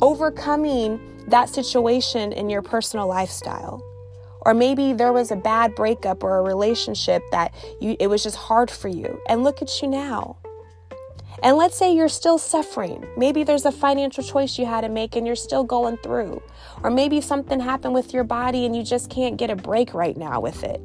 Overcoming 0.01 0.99
that 1.29 1.47
situation 1.47 2.33
in 2.33 2.49
your 2.49 2.61
personal 2.61 3.07
lifestyle. 3.07 3.81
Or 4.41 4.53
maybe 4.53 4.91
there 4.91 5.13
was 5.13 5.31
a 5.31 5.37
bad 5.37 5.75
breakup 5.75 6.25
or 6.25 6.39
a 6.39 6.41
relationship 6.41 7.23
that 7.31 7.53
you 7.79 7.95
it 8.01 8.07
was 8.07 8.21
just 8.21 8.35
hard 8.35 8.69
for 8.69 8.89
you. 8.89 9.21
And 9.29 9.45
look 9.45 9.61
at 9.61 9.81
you 9.81 9.87
now. 9.87 10.39
And 11.43 11.57
let's 11.57 11.77
say 11.77 11.93
you're 11.93 12.09
still 12.09 12.37
suffering. 12.37 13.05
Maybe 13.15 13.43
there's 13.43 13.65
a 13.65 13.71
financial 13.71 14.23
choice 14.23 14.57
you 14.57 14.65
had 14.65 14.81
to 14.81 14.89
make 14.89 15.15
and 15.15 15.25
you're 15.25 15.35
still 15.35 15.63
going 15.63 15.97
through. 15.97 16.41
Or 16.83 16.89
maybe 16.89 17.21
something 17.21 17.59
happened 17.59 17.93
with 17.93 18.13
your 18.13 18.23
body 18.23 18.65
and 18.65 18.75
you 18.75 18.83
just 18.83 19.09
can't 19.09 19.37
get 19.37 19.49
a 19.49 19.55
break 19.55 19.93
right 19.93 20.17
now 20.17 20.39
with 20.39 20.63
it. 20.63 20.81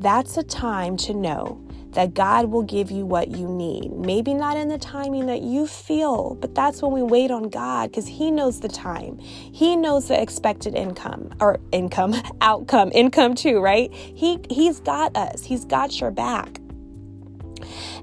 That's 0.00 0.36
a 0.36 0.42
time 0.42 0.96
to 0.98 1.14
know 1.14 1.62
that 1.92 2.14
God 2.14 2.46
will 2.46 2.62
give 2.62 2.90
you 2.90 3.04
what 3.04 3.28
you 3.28 3.48
need. 3.48 3.92
Maybe 3.92 4.32
not 4.32 4.56
in 4.56 4.68
the 4.68 4.78
timing 4.78 5.26
that 5.26 5.42
you 5.42 5.66
feel, 5.66 6.36
but 6.36 6.54
that's 6.54 6.82
when 6.82 6.92
we 6.92 7.02
wait 7.02 7.30
on 7.30 7.48
God 7.48 7.90
because 7.90 8.06
He 8.06 8.30
knows 8.30 8.60
the 8.60 8.68
time. 8.68 9.18
He 9.18 9.76
knows 9.76 10.08
the 10.08 10.20
expected 10.20 10.74
income 10.74 11.30
or 11.40 11.58
income, 11.72 12.14
outcome, 12.40 12.92
income 12.94 13.34
too, 13.34 13.60
right? 13.60 13.92
He 13.92 14.38
He's 14.48 14.80
got 14.80 15.16
us. 15.16 15.44
He's 15.44 15.64
got 15.64 16.00
your 16.00 16.10
back. 16.10 16.60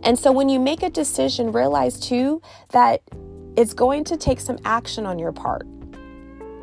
And 0.03 0.17
so 0.17 0.31
when 0.31 0.49
you 0.49 0.59
make 0.59 0.83
a 0.83 0.89
decision, 0.89 1.51
realize 1.51 1.99
too 1.99 2.41
that 2.71 3.01
it's 3.55 3.73
going 3.73 4.03
to 4.05 4.17
take 4.17 4.39
some 4.39 4.57
action 4.65 5.05
on 5.05 5.17
your 5.17 5.31
part. 5.31 5.65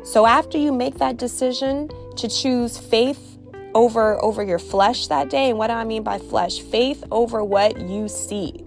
So 0.03 0.25
after 0.25 0.57
you 0.57 0.71
make 0.71 0.99
that 0.99 1.17
decision 1.17 1.89
to 2.17 2.27
choose 2.27 2.77
faith 2.77 3.37
over 3.73 4.23
over 4.23 4.43
your 4.43 4.59
flesh 4.59 5.07
that 5.07 5.29
day, 5.29 5.49
and 5.49 5.57
what 5.57 5.67
do 5.67 5.73
I 5.73 5.83
mean 5.83 6.03
by 6.03 6.19
flesh? 6.19 6.59
Faith 6.59 7.03
over 7.11 7.43
what 7.43 7.79
you 7.81 8.07
see. 8.07 8.65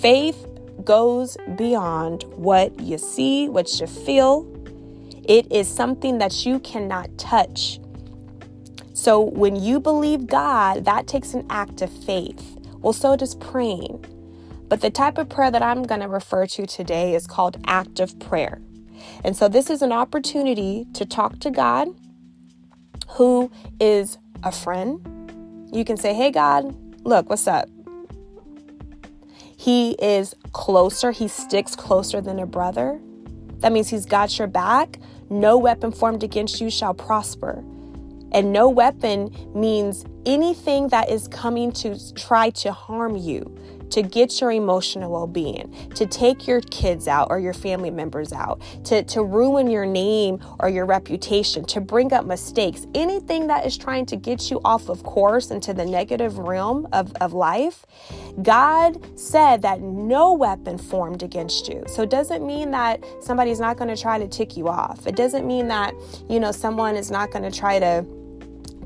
Faith 0.00 0.46
goes 0.84 1.36
beyond 1.56 2.24
what 2.34 2.78
you 2.80 2.98
see, 2.98 3.48
what 3.48 3.80
you 3.80 3.86
feel. 3.86 4.46
It 5.28 5.50
is 5.52 5.68
something 5.68 6.18
that 6.18 6.44
you 6.44 6.58
cannot 6.60 7.16
touch. 7.18 7.78
So 8.94 9.20
when 9.20 9.56
you 9.56 9.78
believe 9.78 10.26
God, 10.26 10.84
that 10.86 11.06
takes 11.06 11.34
an 11.34 11.46
act 11.50 11.82
of 11.82 11.90
faith. 12.04 12.59
Well, 12.80 12.92
so 12.92 13.16
does 13.16 13.34
praying. 13.34 14.04
But 14.68 14.80
the 14.80 14.90
type 14.90 15.18
of 15.18 15.28
prayer 15.28 15.50
that 15.50 15.62
I'm 15.62 15.82
going 15.82 16.00
to 16.00 16.08
refer 16.08 16.46
to 16.46 16.66
today 16.66 17.14
is 17.14 17.26
called 17.26 17.58
active 17.66 18.18
prayer. 18.20 18.60
And 19.24 19.36
so 19.36 19.48
this 19.48 19.68
is 19.68 19.82
an 19.82 19.92
opportunity 19.92 20.86
to 20.94 21.04
talk 21.04 21.40
to 21.40 21.50
God, 21.50 21.88
who 23.10 23.50
is 23.80 24.18
a 24.42 24.52
friend. 24.52 25.00
You 25.72 25.84
can 25.84 25.96
say, 25.96 26.14
Hey, 26.14 26.30
God, 26.30 26.74
look, 27.04 27.28
what's 27.28 27.46
up? 27.46 27.68
He 29.56 29.92
is 30.00 30.34
closer, 30.52 31.10
he 31.10 31.28
sticks 31.28 31.76
closer 31.76 32.20
than 32.20 32.38
a 32.38 32.46
brother. 32.46 33.00
That 33.58 33.72
means 33.72 33.90
he's 33.90 34.06
got 34.06 34.38
your 34.38 34.48
back. 34.48 34.98
No 35.28 35.58
weapon 35.58 35.92
formed 35.92 36.22
against 36.22 36.60
you 36.60 36.70
shall 36.70 36.94
prosper. 36.94 37.62
And 38.32 38.52
no 38.52 38.68
weapon 38.68 39.34
means 39.54 40.04
anything 40.26 40.88
that 40.88 41.10
is 41.10 41.28
coming 41.28 41.72
to 41.72 42.14
try 42.14 42.50
to 42.50 42.72
harm 42.72 43.16
you, 43.16 43.56
to 43.90 44.02
get 44.02 44.40
your 44.40 44.52
emotional 44.52 45.10
well 45.10 45.26
being, 45.26 45.74
to 45.94 46.06
take 46.06 46.46
your 46.46 46.60
kids 46.60 47.08
out 47.08 47.28
or 47.30 47.40
your 47.40 47.52
family 47.52 47.90
members 47.90 48.32
out, 48.32 48.62
to, 48.84 49.02
to 49.04 49.22
ruin 49.22 49.68
your 49.68 49.86
name 49.86 50.38
or 50.60 50.68
your 50.68 50.86
reputation, 50.86 51.64
to 51.64 51.80
bring 51.80 52.12
up 52.12 52.24
mistakes, 52.24 52.86
anything 52.94 53.48
that 53.48 53.66
is 53.66 53.76
trying 53.76 54.06
to 54.06 54.16
get 54.16 54.50
you 54.50 54.60
off 54.64 54.88
of 54.88 55.02
course 55.02 55.50
into 55.50 55.74
the 55.74 55.84
negative 55.84 56.38
realm 56.38 56.86
of, 56.92 57.12
of 57.20 57.32
life, 57.32 57.84
God 58.42 59.18
said 59.18 59.62
that 59.62 59.80
no 59.80 60.34
weapon 60.34 60.78
formed 60.78 61.22
against 61.22 61.68
you. 61.68 61.82
So 61.88 62.02
it 62.02 62.10
doesn't 62.10 62.46
mean 62.46 62.70
that 62.70 63.04
somebody's 63.20 63.58
not 63.58 63.76
going 63.76 63.94
to 63.94 64.00
try 64.00 64.18
to 64.18 64.28
tick 64.28 64.56
you 64.56 64.68
off. 64.68 65.06
It 65.06 65.16
doesn't 65.16 65.46
mean 65.46 65.68
that, 65.68 65.94
you 66.28 66.38
know, 66.38 66.52
someone 66.52 66.94
is 66.94 67.10
not 67.10 67.32
going 67.32 67.50
to 67.50 67.56
try 67.56 67.78
to 67.80 68.06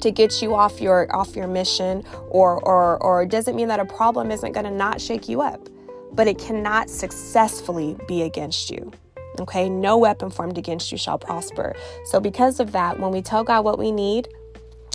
to 0.05 0.11
get 0.11 0.43
you 0.43 0.55
off 0.55 0.83
your 0.83 1.15
off 1.17 1.35
your 1.35 1.47
mission 1.47 2.05
or 2.29 2.61
or 2.61 3.03
or 3.03 3.23
it 3.23 3.31
doesn't 3.31 3.57
mean 3.57 3.69
that 3.69 3.81
a 3.81 3.87
problem 3.87 4.31
isn't 4.31 4.53
going 4.53 4.67
to 4.67 4.71
not 4.71 5.01
shake 5.01 5.31
you 5.31 5.41
up 5.41 5.69
but 6.13 6.29
it 6.29 6.39
cannot 6.39 6.91
successfully 6.91 7.97
be 8.07 8.23
against 8.23 8.71
you 8.71 8.93
okay? 9.41 9.69
No 9.69 9.99
weapon 9.99 10.31
formed 10.31 10.59
against 10.59 10.93
you 10.93 10.99
shall 10.99 11.19
prosper. 11.19 11.75
So 12.05 12.21
because 12.21 12.61
of 12.61 12.71
that 12.71 13.01
when 13.01 13.11
we 13.11 13.23
tell 13.23 13.43
god 13.43 13.65
what 13.65 13.79
we 13.79 13.91
need 13.91 14.29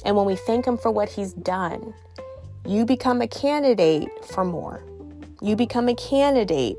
and 0.05 0.15
when 0.15 0.25
we 0.25 0.35
thank 0.35 0.65
him 0.65 0.77
for 0.77 0.91
what 0.91 1.09
he's 1.09 1.33
done 1.33 1.93
you 2.65 2.85
become 2.85 3.21
a 3.21 3.27
candidate 3.27 4.09
for 4.25 4.45
more. 4.45 4.83
You 5.41 5.55
become 5.55 5.89
a 5.89 5.95
candidate 5.95 6.77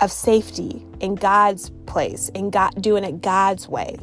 of 0.00 0.10
safety 0.10 0.86
in 1.00 1.14
God's 1.14 1.70
place, 1.84 2.30
in 2.30 2.48
God 2.48 2.80
doing 2.80 3.04
it 3.04 3.20
God's 3.20 3.68
way 3.68 3.98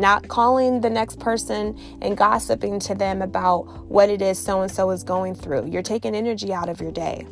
not 0.00 0.26
calling 0.28 0.80
the 0.80 0.88
next 0.88 1.20
person 1.20 1.78
and 2.00 2.16
gossiping 2.16 2.80
to 2.80 2.94
them 2.94 3.20
about 3.20 3.86
what 3.86 4.08
it 4.08 4.22
is 4.22 4.38
so 4.38 4.62
and 4.62 4.72
so 4.72 4.90
is 4.90 5.04
going 5.04 5.34
through. 5.34 5.68
You're 5.68 5.82
taking 5.82 6.14
energy 6.14 6.52
out 6.52 6.70
of 6.70 6.80
your 6.80 6.90
day. 6.90 7.26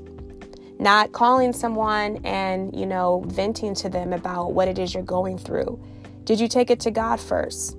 Not 0.78 1.10
calling 1.12 1.52
someone 1.52 2.20
and, 2.25 2.78
you 2.78 2.87
know, 2.87 3.25
venting 3.26 3.75
to 3.76 3.88
them 3.88 4.12
about 4.12 4.52
what 4.52 4.68
it 4.68 4.78
is 4.78 4.92
you're 4.94 5.02
going 5.02 5.38
through. 5.38 5.80
Did 6.25 6.38
you 6.38 6.46
take 6.46 6.70
it 6.70 6.78
to 6.80 6.90
God 6.90 7.18
first? 7.18 7.76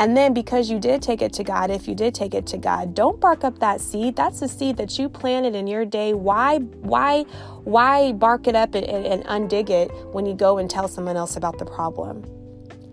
And 0.00 0.16
then 0.16 0.34
because 0.34 0.68
you 0.68 0.80
did 0.80 1.00
take 1.00 1.22
it 1.22 1.32
to 1.34 1.44
God, 1.44 1.70
if 1.70 1.86
you 1.86 1.94
did 1.94 2.14
take 2.14 2.34
it 2.34 2.46
to 2.48 2.58
God, 2.58 2.94
don't 2.94 3.20
bark 3.20 3.44
up 3.44 3.60
that 3.60 3.80
seed. 3.80 4.16
That's 4.16 4.42
a 4.42 4.48
seed 4.48 4.76
that 4.78 4.98
you 4.98 5.08
planted 5.08 5.54
in 5.54 5.68
your 5.68 5.84
day. 5.84 6.12
Why 6.12 6.58
why 6.58 7.22
why 7.62 8.12
bark 8.12 8.48
it 8.48 8.56
up 8.56 8.74
and, 8.74 8.84
and, 8.84 9.06
and 9.06 9.24
undig 9.24 9.70
it 9.70 9.92
when 10.12 10.26
you 10.26 10.34
go 10.34 10.58
and 10.58 10.68
tell 10.68 10.88
someone 10.88 11.16
else 11.16 11.36
about 11.36 11.58
the 11.58 11.64
problem? 11.64 12.24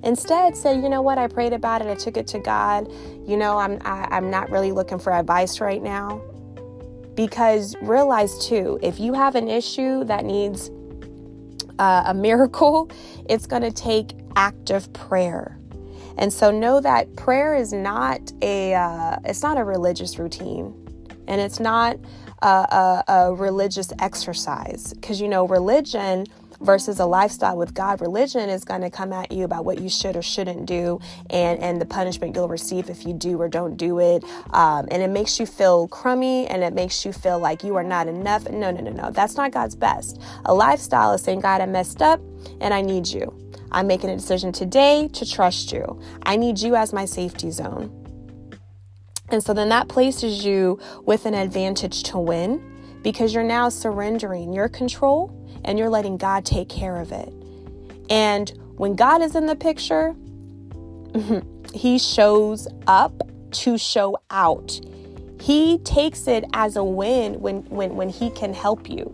Instead, 0.04 0.58
say, 0.58 0.76
you 0.76 0.90
know 0.90 1.02
what, 1.02 1.18
I 1.18 1.28
prayed 1.28 1.54
about 1.54 1.82
it, 1.82 1.88
I 1.88 1.96
took 1.96 2.18
it 2.18 2.28
to 2.28 2.40
God. 2.40 2.92
You 3.26 3.38
know, 3.38 3.58
I'm 3.58 3.74
I, 3.82 4.04
am 4.04 4.08
i 4.12 4.18
am 4.18 4.32
not 4.32 4.50
really 4.50 4.72
looking 4.72 5.00
for 5.00 5.14
advice 5.14 5.60
right 5.60 5.82
now. 5.82 6.22
Because 7.16 7.76
realize 7.82 8.48
too, 8.48 8.80
if 8.82 9.00
you 9.00 9.14
have 9.14 9.36
an 9.36 9.48
issue 9.48 10.04
that 10.06 10.26
needs 10.26 10.72
uh, 11.78 12.04
a 12.08 12.14
miracle, 12.14 12.90
it's 13.30 13.46
going 13.46 13.62
to 13.62 13.72
take 13.72 14.14
active 14.36 14.92
prayer. 14.94 15.58
And 16.18 16.32
so 16.32 16.52
know 16.52 16.82
that 16.82 17.16
prayer 17.16 17.56
is 17.56 17.74
not 17.74 18.32
a 18.42 18.74
uh, 18.74 19.18
it's 19.26 19.44
not 19.44 19.58
a 19.58 19.64
religious 19.64 20.20
routine, 20.20 20.74
and 21.28 21.40
it's 21.40 21.60
not 21.60 21.98
a, 22.42 22.48
a, 22.48 23.04
a 23.08 23.34
religious 23.34 23.94
exercise. 24.00 24.94
Because 24.94 25.22
you 25.22 25.28
know, 25.28 25.48
religion 25.48 26.26
versus 26.62 27.00
a 27.00 27.06
lifestyle 27.06 27.58
with 27.58 27.74
God. 27.74 28.02
Religion 28.02 28.50
is 28.50 28.64
going 28.64 28.82
to 28.82 28.90
come 28.90 29.12
at 29.14 29.32
you 29.32 29.44
about 29.44 29.66
what 29.66 29.82
you 29.82 29.90
should 29.90 30.16
or 30.16 30.22
shouldn't 30.22 30.66
do 30.66 31.00
and, 31.30 31.60
and 31.60 31.82
the 31.82 31.86
punishment 31.86 32.36
you'll 32.36 32.48
receive 32.48 32.90
if 32.90 33.06
you 33.06 33.14
do 33.14 33.42
or 33.42 33.48
don't 33.48 33.78
do 33.78 34.00
it. 34.00 34.24
Um, 34.52 34.88
and 34.92 35.02
it 35.02 35.10
makes 35.10 35.40
you 35.40 35.46
feel 35.46 35.88
crummy 35.88 36.48
and 36.48 36.64
it 36.64 36.74
makes 36.74 37.06
you 37.06 37.14
feel 37.14 37.40
like 37.40 37.64
you 37.64 37.76
are 37.76 37.84
not 37.84 38.08
enough. 38.08 38.50
No, 38.50 38.72
no, 38.72 38.82
no, 38.82 38.92
no. 38.92 39.12
That's 39.12 39.36
not 39.36 39.52
God's 39.52 39.76
best. 39.76 40.22
A 40.46 40.54
lifestyle 40.54 41.14
is 41.14 41.22
saying, 41.22 41.42
God, 41.42 41.62
I 41.62 41.66
messed 41.66 42.02
up 42.02 42.22
and 42.60 42.74
I 42.74 42.82
need 42.82 43.08
you. 43.08 43.36
I'm 43.72 43.88
making 43.88 44.10
a 44.10 44.16
decision 44.16 44.52
today 44.52 45.08
to 45.14 45.30
trust 45.30 45.72
you. 45.72 46.02
I 46.24 46.36
need 46.36 46.60
you 46.60 46.76
as 46.76 46.94
my 46.94 47.06
safety 47.06 47.52
zone. 47.52 47.98
And 49.30 49.42
so 49.42 49.54
then 49.54 49.70
that 49.70 49.88
places 49.88 50.44
you 50.44 50.78
with 51.06 51.26
an 51.26 51.34
advantage 51.34 52.04
to 52.04 52.20
win 52.20 53.00
because 53.02 53.34
you're 53.34 53.44
now 53.44 53.70
surrendering 53.70 54.54
your 54.54 54.68
control 54.68 55.41
and 55.66 55.78
you're 55.78 55.90
letting 55.90 56.18
God 56.18 56.46
take 56.46 56.70
care 56.70 56.98
of 56.98 57.12
it. 57.12 57.32
And 58.10 58.52
when 58.78 58.96
God 58.96 59.22
is 59.22 59.36
in 59.36 59.46
the 59.46 59.56
picture, 59.56 60.16
He 61.74 61.98
shows 61.98 62.68
up 62.88 63.22
to 63.52 63.78
show 63.78 64.18
out. 64.30 64.80
He 65.40 65.80
takes 65.80 66.28
it 66.28 66.46
as 66.54 66.76
a 66.76 66.84
win 66.84 67.40
when, 67.40 67.64
when, 67.64 67.96
when 67.96 68.10
He 68.10 68.30
can 68.32 68.54
help 68.54 68.90
you. 68.90 69.12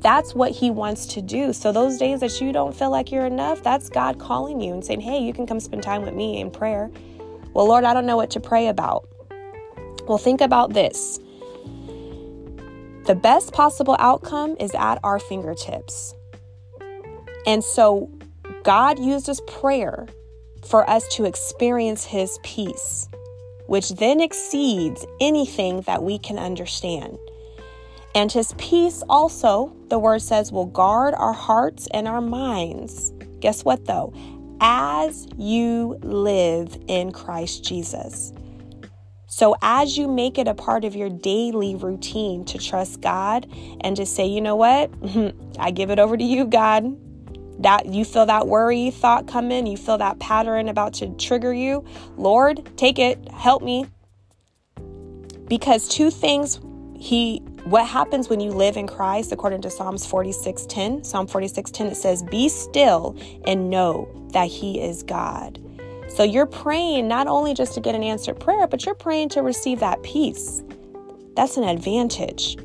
That's 0.00 0.34
what 0.34 0.50
He 0.50 0.70
wants 0.70 1.06
to 1.06 1.22
do. 1.22 1.52
So, 1.52 1.72
those 1.72 1.98
days 1.98 2.20
that 2.20 2.40
you 2.40 2.52
don't 2.52 2.74
feel 2.74 2.90
like 2.90 3.12
you're 3.12 3.26
enough, 3.26 3.62
that's 3.62 3.88
God 3.88 4.18
calling 4.18 4.60
you 4.60 4.72
and 4.72 4.84
saying, 4.84 5.00
Hey, 5.00 5.22
you 5.22 5.32
can 5.32 5.46
come 5.46 5.60
spend 5.60 5.82
time 5.82 6.02
with 6.02 6.14
me 6.14 6.40
in 6.40 6.50
prayer. 6.50 6.90
Well, 7.54 7.66
Lord, 7.68 7.84
I 7.84 7.94
don't 7.94 8.06
know 8.06 8.16
what 8.16 8.30
to 8.30 8.40
pray 8.40 8.66
about. 8.66 9.08
Well, 10.06 10.18
think 10.18 10.40
about 10.40 10.72
this 10.72 11.20
the 13.04 13.14
best 13.14 13.52
possible 13.52 13.96
outcome 13.98 14.56
is 14.60 14.74
at 14.74 14.98
our 15.02 15.18
fingertips. 15.18 16.14
And 17.46 17.64
so 17.64 18.10
God 18.62 18.98
uses 18.98 19.40
prayer 19.42 20.06
for 20.64 20.88
us 20.88 21.08
to 21.16 21.24
experience 21.24 22.04
His 22.04 22.38
peace, 22.44 23.08
which 23.66 23.90
then 23.90 24.20
exceeds 24.20 25.04
anything 25.20 25.80
that 25.82 26.04
we 26.04 26.18
can 26.18 26.38
understand. 26.38 27.18
And 28.14 28.30
His 28.30 28.54
peace 28.58 29.02
also, 29.08 29.74
the 29.88 29.98
word 29.98 30.22
says, 30.22 30.52
will 30.52 30.66
guard 30.66 31.14
our 31.14 31.32
hearts 31.32 31.88
and 31.92 32.06
our 32.06 32.20
minds. 32.20 33.12
Guess 33.40 33.64
what, 33.64 33.86
though? 33.86 34.12
As 34.60 35.26
you 35.36 35.98
live 36.02 36.78
in 36.86 37.10
Christ 37.10 37.64
Jesus. 37.64 38.32
So, 39.32 39.56
as 39.62 39.96
you 39.96 40.08
make 40.08 40.36
it 40.36 40.46
a 40.46 40.52
part 40.52 40.84
of 40.84 40.94
your 40.94 41.08
daily 41.08 41.74
routine 41.74 42.44
to 42.44 42.58
trust 42.58 43.00
God 43.00 43.50
and 43.80 43.96
to 43.96 44.04
say, 44.04 44.26
you 44.26 44.42
know 44.42 44.56
what, 44.56 44.90
I 45.58 45.70
give 45.70 45.88
it 45.88 45.98
over 45.98 46.18
to 46.18 46.22
you, 46.22 46.44
God. 46.44 46.98
That 47.62 47.86
you 47.86 48.04
feel 48.04 48.26
that 48.26 48.46
worry 48.46 48.90
thought 48.90 49.26
come 49.26 49.50
in, 49.50 49.64
you 49.64 49.78
feel 49.78 49.96
that 49.96 50.18
pattern 50.18 50.68
about 50.68 50.92
to 50.94 51.08
trigger 51.16 51.54
you, 51.54 51.82
Lord, 52.18 52.76
take 52.76 52.98
it, 52.98 53.26
help 53.32 53.62
me. 53.62 53.86
Because 55.48 55.88
two 55.88 56.10
things 56.10 56.60
he 56.94 57.38
what 57.64 57.86
happens 57.86 58.28
when 58.28 58.38
you 58.38 58.50
live 58.50 58.76
in 58.76 58.86
Christ 58.86 59.32
according 59.32 59.62
to 59.62 59.70
Psalms 59.70 60.04
46:10, 60.04 61.04
Psalm 61.04 61.26
46:10 61.26 61.86
it 61.86 61.96
says, 61.96 62.22
"Be 62.22 62.50
still 62.50 63.16
and 63.46 63.70
know 63.70 64.08
that 64.32 64.48
he 64.48 64.78
is 64.78 65.02
God." 65.02 65.58
So 66.14 66.22
you're 66.22 66.46
praying 66.46 67.08
not 67.08 67.26
only 67.26 67.54
just 67.54 67.74
to 67.74 67.80
get 67.80 67.94
an 67.94 68.02
answered 68.02 68.38
prayer, 68.38 68.66
but 68.66 68.84
you're 68.84 68.94
praying 68.94 69.30
to 69.30 69.42
receive 69.42 69.80
that 69.80 70.02
peace. 70.02 70.62
That's 71.34 71.56
an 71.56 71.64
advantage. 71.64 72.56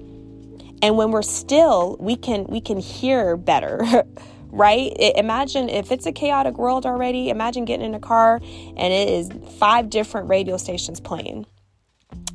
And 0.82 0.98
when 0.98 1.12
we're 1.12 1.22
still, 1.22 1.96
we 2.00 2.18
can 2.18 2.46
we 2.46 2.62
can 2.62 2.78
hear 2.78 3.38
better. 3.38 4.04
right? 4.50 4.94
imagine 4.98 5.70
if 5.70 5.92
it's 5.92 6.06
a 6.06 6.12
chaotic 6.12 6.58
world 6.58 6.86
already, 6.86 7.30
imagine 7.30 7.66
getting 7.66 7.86
in 7.86 7.94
a 7.94 8.00
car 8.00 8.36
and 8.36 8.94
it 8.94 9.10
is 9.10 9.30
five 9.58 9.90
different 9.90 10.30
radio 10.30 10.58
stations 10.58 11.00
playing 11.00 11.46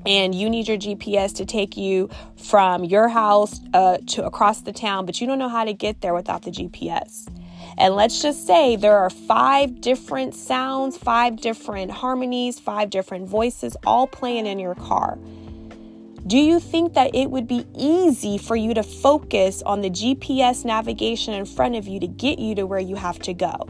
and 0.04 0.34
you 0.34 0.50
need 0.50 0.68
your 0.68 0.76
GPS 0.76 1.34
to 1.36 1.46
take 1.46 1.76
you 1.76 2.10
from 2.36 2.84
your 2.84 3.08
house 3.08 3.60
uh, 3.72 3.98
to 4.08 4.24
across 4.24 4.62
the 4.62 4.72
town, 4.72 5.06
but 5.06 5.20
you 5.20 5.26
don't 5.26 5.38
know 5.38 5.48
how 5.48 5.64
to 5.64 5.72
get 5.72 6.00
there 6.00 6.14
without 6.14 6.42
the 6.42 6.50
GPS. 6.50 7.28
And 7.78 7.94
let's 7.94 8.20
just 8.20 8.46
say 8.46 8.76
there 8.76 8.98
are 8.98 9.10
five 9.10 9.80
different 9.80 10.34
sounds, 10.34 10.96
five 10.96 11.36
different 11.36 11.90
harmonies, 11.90 12.60
five 12.60 12.90
different 12.90 13.28
voices 13.28 13.76
all 13.86 14.06
playing 14.06 14.46
in 14.46 14.58
your 14.58 14.74
car. 14.74 15.18
Do 16.26 16.38
you 16.38 16.60
think 16.60 16.94
that 16.94 17.14
it 17.14 17.30
would 17.30 17.48
be 17.48 17.66
easy 17.76 18.38
for 18.38 18.54
you 18.54 18.74
to 18.74 18.82
focus 18.82 19.60
on 19.62 19.80
the 19.80 19.90
GPS 19.90 20.64
navigation 20.64 21.34
in 21.34 21.44
front 21.44 21.74
of 21.74 21.88
you 21.88 21.98
to 21.98 22.06
get 22.06 22.38
you 22.38 22.54
to 22.54 22.66
where 22.66 22.78
you 22.78 22.94
have 22.94 23.18
to 23.20 23.34
go? 23.34 23.68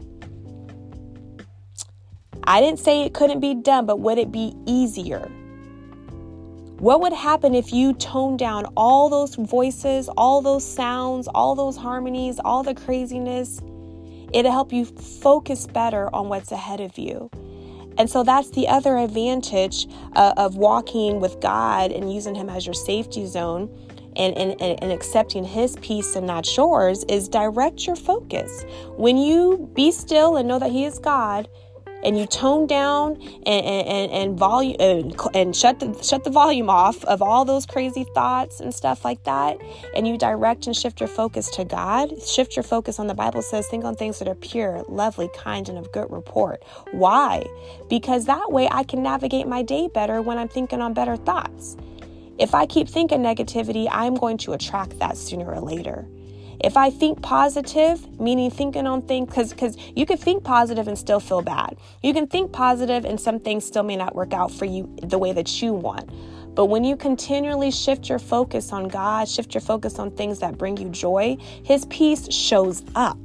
I 2.43 2.61
didn't 2.61 2.79
say 2.79 3.03
it 3.03 3.13
couldn't 3.13 3.39
be 3.39 3.55
done, 3.55 3.85
but 3.85 3.99
would 4.01 4.17
it 4.17 4.31
be 4.31 4.53
easier? 4.67 5.31
What 6.77 6.99
would 7.01 7.13
happen 7.13 7.55
if 7.55 7.71
you 7.71 7.93
toned 7.93 8.39
down 8.39 8.65
all 8.75 9.09
those 9.09 9.35
voices, 9.35 10.09
all 10.09 10.41
those 10.41 10.65
sounds, 10.65 11.29
all 11.29 11.55
those 11.55 11.77
harmonies, 11.77 12.39
all 12.43 12.61
the 12.61 12.75
craziness? 12.75 13.61
It'll 14.33 14.51
help 14.51 14.73
you 14.73 14.85
focus 14.85 15.67
better 15.67 16.13
on 16.13 16.29
what's 16.29 16.51
ahead 16.51 16.81
of 16.81 16.97
you. 16.97 17.29
And 17.97 18.09
so 18.09 18.23
that's 18.23 18.49
the 18.49 18.67
other 18.67 18.97
advantage 18.97 19.87
uh, 20.15 20.33
of 20.37 20.55
walking 20.55 21.19
with 21.19 21.39
God 21.39 21.91
and 21.91 22.11
using 22.11 22.35
Him 22.35 22.49
as 22.49 22.65
your 22.65 22.73
safety 22.73 23.25
zone 23.25 23.69
and, 24.15 24.35
and, 24.35 24.59
and 24.61 24.91
accepting 24.91 25.43
His 25.43 25.75
peace 25.77 26.15
and 26.15 26.25
not 26.25 26.57
yours 26.57 27.03
is 27.05 27.29
direct 27.29 27.85
your 27.85 27.95
focus. 27.95 28.65
When 28.97 29.17
you 29.17 29.69
be 29.73 29.91
still 29.91 30.37
and 30.37 30.47
know 30.47 30.59
that 30.59 30.71
He 30.71 30.85
is 30.85 30.97
God, 30.97 31.47
and 32.03 32.17
you 32.17 32.25
tone 32.25 32.67
down 32.67 33.21
and 33.45 33.65
and, 33.65 34.11
and 34.11 34.37
volume 34.37 34.75
and, 34.79 35.15
and 35.33 35.55
shut 35.55 35.79
the 35.79 36.01
shut 36.03 36.23
the 36.23 36.29
volume 36.29 36.69
off 36.69 37.03
of 37.05 37.21
all 37.21 37.45
those 37.45 37.65
crazy 37.65 38.05
thoughts 38.13 38.59
and 38.59 38.73
stuff 38.73 39.03
like 39.03 39.23
that. 39.23 39.57
And 39.95 40.07
you 40.07 40.17
direct 40.17 40.67
and 40.67 40.75
shift 40.75 40.99
your 40.99 41.09
focus 41.09 41.49
to 41.51 41.65
God. 41.65 42.21
Shift 42.21 42.55
your 42.55 42.63
focus 42.63 42.99
on 42.99 43.07
the 43.07 43.13
Bible 43.13 43.41
says 43.41 43.67
think 43.67 43.85
on 43.85 43.95
things 43.95 44.19
that 44.19 44.27
are 44.27 44.35
pure 44.35 44.83
lovely 44.87 45.29
kind 45.35 45.69
and 45.69 45.77
of 45.77 45.91
good 45.91 46.11
report. 46.11 46.63
Why? 46.91 47.45
Because 47.89 48.25
that 48.25 48.51
way 48.51 48.67
I 48.69 48.83
can 48.83 49.01
navigate 49.01 49.47
my 49.47 49.63
day 49.63 49.87
better 49.87 50.21
when 50.21 50.37
I'm 50.37 50.49
thinking 50.49 50.81
on 50.81 50.93
better 50.93 51.15
thoughts. 51.15 51.77
If 52.39 52.55
I 52.55 52.65
keep 52.65 52.89
thinking 52.89 53.19
negativity 53.21 53.87
I'm 53.91 54.15
going 54.15 54.37
to 54.39 54.53
attract 54.53 54.99
that 54.99 55.17
sooner 55.17 55.45
or 55.45 55.61
later 55.61 56.07
if 56.59 56.77
I 56.77 56.89
think 56.89 57.21
positive, 57.21 58.19
meaning 58.19 58.51
thinking 58.51 58.87
on 58.87 59.01
things, 59.01 59.27
because 59.29 59.49
because 59.51 59.77
you 59.95 60.05
can 60.05 60.17
think 60.17 60.43
positive 60.43 60.87
and 60.87 60.97
still 60.97 61.19
feel 61.19 61.41
bad. 61.41 61.77
You 62.01 62.13
can 62.13 62.27
think 62.27 62.51
positive 62.51 63.05
and 63.05 63.19
some 63.19 63.39
things 63.39 63.65
still 63.65 63.83
may 63.83 63.95
not 63.95 64.15
work 64.15 64.33
out 64.33 64.51
for 64.51 64.65
you 64.65 64.93
the 65.01 65.17
way 65.17 65.33
that 65.33 65.61
you 65.61 65.73
want. 65.73 66.09
But 66.55 66.65
when 66.65 66.83
you 66.83 66.95
continually 66.95 67.71
shift 67.71 68.09
your 68.09 68.19
focus 68.19 68.71
on 68.71 68.87
God, 68.87 69.27
shift 69.27 69.55
your 69.55 69.61
focus 69.61 69.97
on 69.97 70.11
things 70.11 70.39
that 70.39 70.57
bring 70.57 70.77
you 70.77 70.89
joy, 70.89 71.37
His 71.63 71.85
peace 71.85 72.31
shows 72.31 72.83
up. 72.95 73.17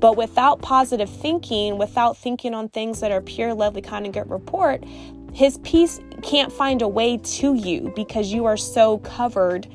But 0.00 0.16
without 0.16 0.62
positive 0.62 1.10
thinking, 1.10 1.78
without 1.78 2.16
thinking 2.16 2.54
on 2.54 2.68
things 2.68 3.00
that 3.00 3.10
are 3.10 3.20
pure, 3.20 3.54
lovely, 3.54 3.82
kind, 3.82 4.04
and 4.04 4.14
good 4.14 4.30
report, 4.30 4.84
His 5.32 5.58
peace 5.58 6.00
can't 6.22 6.52
find 6.52 6.82
a 6.82 6.88
way 6.88 7.16
to 7.16 7.54
you 7.54 7.92
because 7.96 8.32
you 8.32 8.44
are 8.44 8.56
so 8.56 8.98
covered 8.98 9.66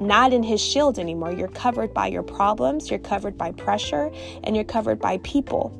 not 0.00 0.32
in 0.32 0.42
his 0.42 0.60
shield 0.60 0.98
anymore. 0.98 1.32
You're 1.32 1.48
covered 1.48 1.92
by 1.92 2.08
your 2.08 2.22
problems, 2.22 2.90
you're 2.90 2.98
covered 2.98 3.36
by 3.36 3.52
pressure, 3.52 4.10
and 4.44 4.54
you're 4.54 4.64
covered 4.64 4.98
by 4.98 5.18
people. 5.18 5.70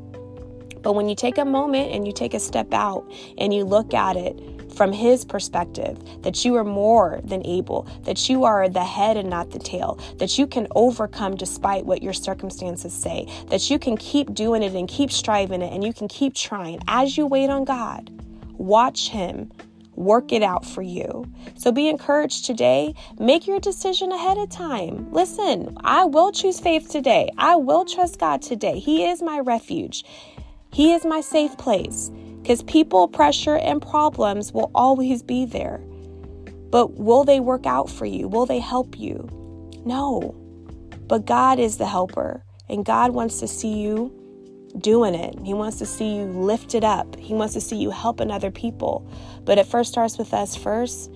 But 0.82 0.94
when 0.94 1.08
you 1.08 1.14
take 1.14 1.38
a 1.38 1.44
moment 1.44 1.92
and 1.92 2.06
you 2.06 2.12
take 2.12 2.34
a 2.34 2.40
step 2.40 2.72
out 2.72 3.10
and 3.36 3.52
you 3.52 3.64
look 3.64 3.94
at 3.94 4.16
it 4.16 4.40
from 4.74 4.92
his 4.92 5.24
perspective, 5.24 5.98
that 6.22 6.44
you 6.44 6.54
are 6.54 6.64
more 6.64 7.20
than 7.24 7.44
able, 7.44 7.88
that 8.04 8.28
you 8.28 8.44
are 8.44 8.68
the 8.68 8.84
head 8.84 9.16
and 9.16 9.28
not 9.28 9.50
the 9.50 9.58
tail, 9.58 9.98
that 10.16 10.38
you 10.38 10.46
can 10.46 10.68
overcome 10.74 11.34
despite 11.34 11.84
what 11.84 12.02
your 12.02 12.12
circumstances 12.12 12.92
say, 12.92 13.26
that 13.48 13.70
you 13.70 13.78
can 13.78 13.96
keep 13.96 14.32
doing 14.34 14.62
it 14.62 14.74
and 14.74 14.88
keep 14.88 15.10
striving 15.10 15.62
it 15.62 15.72
and 15.72 15.82
you 15.82 15.92
can 15.92 16.06
keep 16.06 16.34
trying 16.34 16.78
as 16.86 17.16
you 17.16 17.26
wait 17.26 17.50
on 17.50 17.64
God. 17.64 18.10
Watch 18.56 19.08
him 19.08 19.50
work 19.98 20.32
it 20.32 20.42
out 20.42 20.64
for 20.64 20.82
you. 20.82 21.26
So 21.56 21.72
be 21.72 21.88
encouraged 21.88 22.44
today. 22.44 22.94
Make 23.18 23.46
your 23.46 23.60
decision 23.60 24.12
ahead 24.12 24.38
of 24.38 24.48
time. 24.48 25.10
Listen, 25.12 25.76
I 25.82 26.04
will 26.04 26.32
choose 26.32 26.60
faith 26.60 26.88
today. 26.88 27.30
I 27.36 27.56
will 27.56 27.84
trust 27.84 28.20
God 28.20 28.40
today. 28.40 28.78
He 28.78 29.06
is 29.06 29.20
my 29.22 29.40
refuge, 29.40 30.04
He 30.72 30.92
is 30.92 31.04
my 31.04 31.20
safe 31.20 31.56
place. 31.58 32.10
Because 32.42 32.62
people, 32.62 33.08
pressure, 33.08 33.56
and 33.56 33.82
problems 33.82 34.52
will 34.52 34.70
always 34.74 35.22
be 35.22 35.44
there. 35.44 35.82
But 36.70 36.94
will 36.94 37.24
they 37.24 37.40
work 37.40 37.66
out 37.66 37.90
for 37.90 38.06
you? 38.06 38.26
Will 38.28 38.46
they 38.46 38.60
help 38.60 38.98
you? 38.98 39.28
No. 39.84 40.34
But 41.08 41.26
God 41.26 41.58
is 41.58 41.76
the 41.76 41.86
helper, 41.86 42.42
and 42.68 42.86
God 42.86 43.10
wants 43.10 43.40
to 43.40 43.48
see 43.48 43.74
you 43.80 44.17
doing 44.78 45.14
it. 45.14 45.38
He 45.44 45.54
wants 45.54 45.78
to 45.78 45.86
see 45.86 46.16
you 46.16 46.24
lifted 46.24 46.84
up. 46.84 47.16
He 47.16 47.34
wants 47.34 47.54
to 47.54 47.60
see 47.60 47.76
you 47.76 47.90
helping 47.90 48.30
other 48.30 48.50
people. 48.50 49.08
But 49.44 49.58
it 49.58 49.66
first 49.66 49.90
starts 49.90 50.18
with 50.18 50.34
us 50.34 50.56
first, 50.56 51.10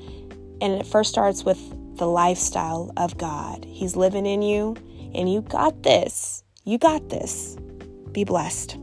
and 0.60 0.72
it 0.72 0.86
first 0.86 1.10
starts 1.10 1.44
with 1.44 1.58
the 1.96 2.06
lifestyle 2.06 2.92
of 2.96 3.18
God. 3.18 3.64
He's 3.68 3.96
living 3.96 4.26
in 4.26 4.42
you, 4.42 4.76
and 5.14 5.30
you 5.30 5.42
got 5.42 5.82
this. 5.82 6.42
You 6.64 6.78
got 6.78 7.10
this. 7.10 7.56
Be 8.12 8.24
blessed. 8.24 8.76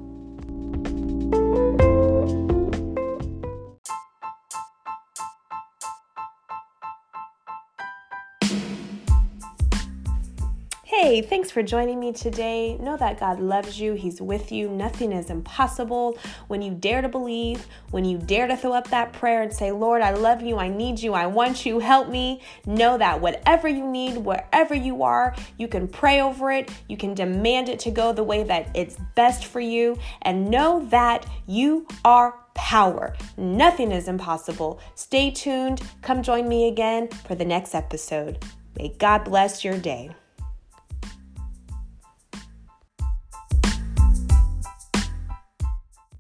Hey, 10.89 11.21
thanks 11.21 11.51
for 11.51 11.61
joining 11.61 11.99
me 11.99 12.13
today. 12.13 12.75
Know 12.79 12.97
that 12.97 13.19
God 13.19 13.39
loves 13.39 13.79
you, 13.79 13.93
He's 13.93 14.19
with 14.19 14.51
you. 14.51 14.67
Nothing 14.67 15.11
is 15.11 15.29
impossible. 15.29 16.17
When 16.47 16.63
you 16.63 16.73
dare 16.73 17.03
to 17.03 17.07
believe, 17.07 17.67
when 17.91 18.05
you 18.05 18.17
dare 18.17 18.47
to 18.47 18.57
throw 18.57 18.73
up 18.73 18.89
that 18.89 19.13
prayer 19.13 19.43
and 19.43 19.53
say, 19.53 19.71
Lord, 19.71 20.01
I 20.01 20.13
love 20.15 20.41
you, 20.41 20.57
I 20.57 20.67
need 20.67 20.99
you, 20.99 21.13
I 21.13 21.27
want 21.27 21.63
you, 21.63 21.77
help 21.77 22.09
me, 22.09 22.41
know 22.65 22.97
that 22.97 23.21
whatever 23.21 23.67
you 23.67 23.85
need, 23.85 24.17
wherever 24.17 24.73
you 24.73 25.03
are, 25.03 25.35
you 25.59 25.67
can 25.67 25.87
pray 25.87 26.21
over 26.21 26.51
it, 26.51 26.71
you 26.87 26.97
can 26.97 27.13
demand 27.13 27.69
it 27.69 27.77
to 27.81 27.91
go 27.91 28.11
the 28.11 28.23
way 28.23 28.41
that 28.45 28.75
it's 28.75 28.97
best 29.13 29.45
for 29.45 29.59
you, 29.59 29.95
and 30.23 30.49
know 30.49 30.83
that 30.87 31.23
you 31.45 31.87
are 32.03 32.33
power. 32.55 33.15
Nothing 33.37 33.91
is 33.91 34.07
impossible. 34.07 34.79
Stay 34.95 35.29
tuned. 35.29 35.83
Come 36.01 36.23
join 36.23 36.49
me 36.49 36.67
again 36.67 37.09
for 37.09 37.35
the 37.35 37.45
next 37.45 37.75
episode. 37.75 38.43
May 38.75 38.95
God 38.97 39.23
bless 39.23 39.63
your 39.63 39.77
day. 39.77 40.15